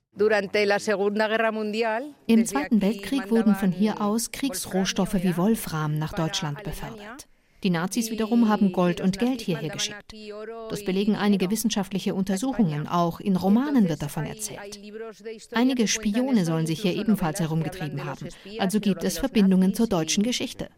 Im 2.26 2.46
Zweiten 2.46 2.80
Weltkrieg 2.80 3.30
wurden 3.30 3.54
von 3.56 3.72
hier 3.72 4.00
aus 4.00 4.30
Kriegsrohstoffe 4.30 5.22
wie 5.22 5.36
Wolfram 5.36 5.98
nach 5.98 6.14
Deutschland 6.14 6.62
befördert. 6.62 7.28
Die 7.66 7.70
Nazis 7.70 8.12
wiederum 8.12 8.48
haben 8.48 8.70
Gold 8.70 9.00
und 9.00 9.18
Geld 9.18 9.40
hierher 9.40 9.70
geschickt. 9.70 10.14
Das 10.70 10.84
belegen 10.84 11.16
einige 11.16 11.50
wissenschaftliche 11.50 12.14
Untersuchungen, 12.14 12.86
auch 12.86 13.18
in 13.18 13.34
Romanen 13.34 13.88
wird 13.88 14.02
davon 14.02 14.24
erzählt. 14.24 14.78
Einige 15.50 15.88
Spione 15.88 16.44
sollen 16.44 16.68
sich 16.68 16.82
hier 16.82 16.94
ebenfalls 16.94 17.40
herumgetrieben 17.40 18.04
haben, 18.04 18.28
also 18.60 18.78
gibt 18.78 19.02
es 19.02 19.18
Verbindungen 19.18 19.74
zur 19.74 19.88
deutschen 19.88 20.22
Geschichte. 20.22 20.68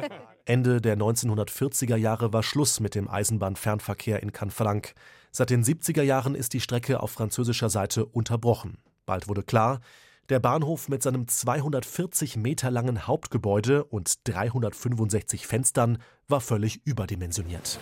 Ende 0.46 0.80
der 0.80 0.96
1940er 0.96 1.96
Jahre 1.96 2.32
war 2.32 2.42
Schluss 2.42 2.80
mit 2.80 2.94
dem 2.94 3.10
Eisenbahnfernverkehr 3.10 4.22
in 4.22 4.32
Canfranc. 4.32 4.94
Seit 5.32 5.50
den 5.50 5.62
70er 5.62 6.02
Jahren 6.02 6.34
ist 6.34 6.54
die 6.54 6.60
Strecke 6.60 7.00
auf 7.00 7.10
französischer 7.10 7.68
Seite 7.68 8.06
unterbrochen. 8.06 8.78
Bald 9.04 9.28
wurde 9.28 9.42
klar, 9.42 9.82
der 10.28 10.40
Bahnhof 10.40 10.88
mit 10.88 11.02
seinem 11.02 11.28
240 11.28 12.36
Meter 12.36 12.70
langen 12.70 13.06
Hauptgebäude 13.06 13.84
und 13.84 14.26
365 14.28 15.46
Fenstern 15.46 15.98
war 16.28 16.40
völlig 16.40 16.86
überdimensioniert. 16.86 17.78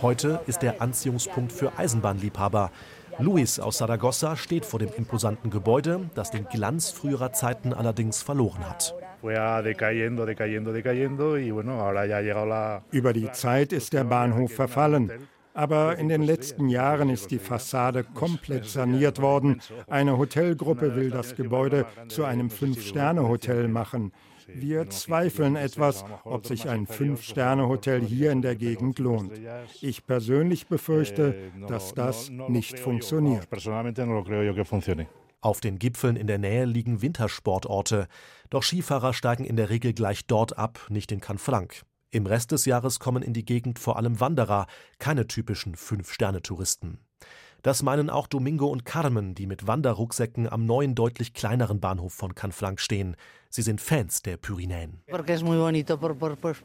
Heute 0.00 0.40
ist 0.46 0.62
der 0.62 0.82
Anziehungspunkt 0.82 1.52
für 1.52 1.78
Eisenbahnliebhaber. 1.78 2.70
Luis 3.18 3.60
aus 3.60 3.78
Saragossa 3.78 4.36
steht 4.36 4.64
vor 4.64 4.78
dem 4.78 4.88
imposanten 4.96 5.50
Gebäude, 5.50 6.10
das 6.14 6.30
den 6.30 6.46
Glanz 6.46 6.90
früherer 6.90 7.32
Zeiten 7.32 7.72
allerdings 7.74 8.22
verloren 8.22 8.68
hat. 8.68 8.94
Über 12.90 13.12
die 13.12 13.32
Zeit 13.32 13.72
ist 13.72 13.92
der 13.92 14.04
Bahnhof 14.04 14.52
verfallen. 14.52 15.12
Aber 15.54 15.98
in 15.98 16.08
den 16.08 16.22
letzten 16.22 16.68
Jahren 16.68 17.10
ist 17.10 17.30
die 17.30 17.38
Fassade 17.38 18.04
komplett 18.04 18.66
saniert 18.66 19.20
worden. 19.20 19.60
Eine 19.88 20.18
Hotelgruppe 20.18 20.96
will 20.96 21.10
das 21.10 21.34
Gebäude 21.34 21.86
zu 22.08 22.24
einem 22.24 22.50
Fünf-Sterne-Hotel 22.50 23.68
machen. 23.68 24.12
Wir 24.48 24.88
zweifeln 24.90 25.56
etwas, 25.56 26.04
ob 26.24 26.46
sich 26.46 26.68
ein 26.68 26.86
Fünf-Sterne-Hotel 26.86 28.02
hier 28.02 28.32
in 28.32 28.42
der 28.42 28.56
Gegend 28.56 28.98
lohnt. 28.98 29.32
Ich 29.80 30.06
persönlich 30.06 30.66
befürchte, 30.66 31.52
dass 31.68 31.94
das 31.94 32.30
nicht 32.30 32.78
funktioniert. 32.78 33.48
Auf 35.40 35.60
den 35.60 35.78
Gipfeln 35.78 36.16
in 36.16 36.26
der 36.28 36.38
Nähe 36.38 36.64
liegen 36.64 37.02
Wintersportorte, 37.02 38.06
doch 38.50 38.62
Skifahrer 38.62 39.12
steigen 39.12 39.44
in 39.44 39.56
der 39.56 39.70
Regel 39.70 39.92
gleich 39.92 40.26
dort 40.26 40.56
ab, 40.56 40.86
nicht 40.88 41.10
in 41.10 41.20
Canfranc. 41.20 41.82
Im 42.14 42.26
Rest 42.26 42.52
des 42.52 42.66
Jahres 42.66 43.00
kommen 43.00 43.22
in 43.22 43.32
die 43.32 43.46
Gegend 43.46 43.78
vor 43.78 43.96
allem 43.96 44.20
Wanderer, 44.20 44.66
keine 44.98 45.26
typischen 45.26 45.76
Fünf-Sterne-Touristen. 45.76 46.98
Das 47.62 47.82
meinen 47.82 48.10
auch 48.10 48.26
Domingo 48.26 48.66
und 48.66 48.84
Carmen, 48.84 49.34
die 49.34 49.46
mit 49.46 49.66
Wanderrucksäcken 49.66 50.46
am 50.46 50.66
neuen, 50.66 50.94
deutlich 50.94 51.32
kleineren 51.32 51.80
Bahnhof 51.80 52.12
von 52.12 52.34
Canfranc 52.34 52.80
stehen. 52.80 53.16
Sie 53.48 53.62
sind 53.62 53.80
Fans 53.80 54.20
der 54.20 54.36
Pyrenäen. 54.36 55.00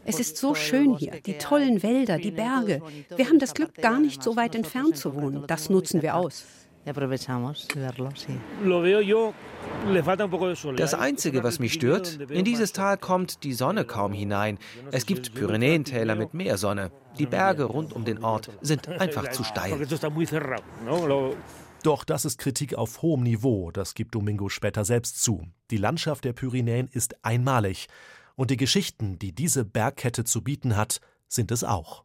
Es 0.03 0.19
ist 0.19 0.37
so 0.37 0.53
schön 0.53 0.97
hier, 0.97 1.21
die 1.21 1.37
tollen 1.37 1.81
Wälder, 1.81 2.17
die 2.17 2.31
Berge. 2.31 2.81
Wir 3.15 3.29
haben 3.29 3.39
das 3.39 3.53
Glück, 3.53 3.73
gar 3.75 4.01
nicht 4.01 4.21
so 4.21 4.35
weit 4.35 4.53
entfernt 4.53 4.97
zu 4.97 5.15
wohnen. 5.15 5.45
Das 5.47 5.69
nutzen 5.69 6.01
wir 6.01 6.15
aus. 6.15 6.43
Das 10.77 10.93
Einzige, 10.93 11.43
was 11.43 11.59
mich 11.59 11.73
stört, 11.73 12.19
in 12.29 12.45
dieses 12.45 12.73
Tal 12.73 12.97
kommt 12.97 13.43
die 13.43 13.53
Sonne 13.53 13.85
kaum 13.85 14.13
hinein. 14.13 14.57
Es 14.91 15.05
gibt 15.05 15.33
Pyrenäentäler 15.33 16.15
mit 16.15 16.33
mehr 16.33 16.57
Sonne. 16.57 16.91
Die 17.19 17.25
Berge 17.25 17.65
rund 17.65 17.93
um 17.93 18.05
den 18.05 18.23
Ort 18.23 18.51
sind 18.61 18.87
einfach 19.01 19.29
zu 19.31 19.43
steil. 19.43 19.85
Doch 21.83 22.03
das 22.03 22.25
ist 22.25 22.37
Kritik 22.37 22.75
auf 22.75 23.01
hohem 23.01 23.23
Niveau, 23.23 23.71
das 23.71 23.93
gibt 23.93 24.15
Domingo 24.15 24.49
später 24.49 24.83
selbst 24.83 25.21
zu. 25.21 25.45
Die 25.71 25.77
Landschaft 25.77 26.23
der 26.25 26.33
Pyrenäen 26.33 26.87
ist 26.91 27.23
einmalig. 27.23 27.87
Und 28.35 28.51
die 28.51 28.57
Geschichten, 28.57 29.19
die 29.19 29.33
diese 29.33 29.65
Bergkette 29.65 30.23
zu 30.23 30.43
bieten 30.43 30.75
hat, 30.75 31.01
sind 31.27 31.51
es 31.51 31.63
auch. 31.63 32.03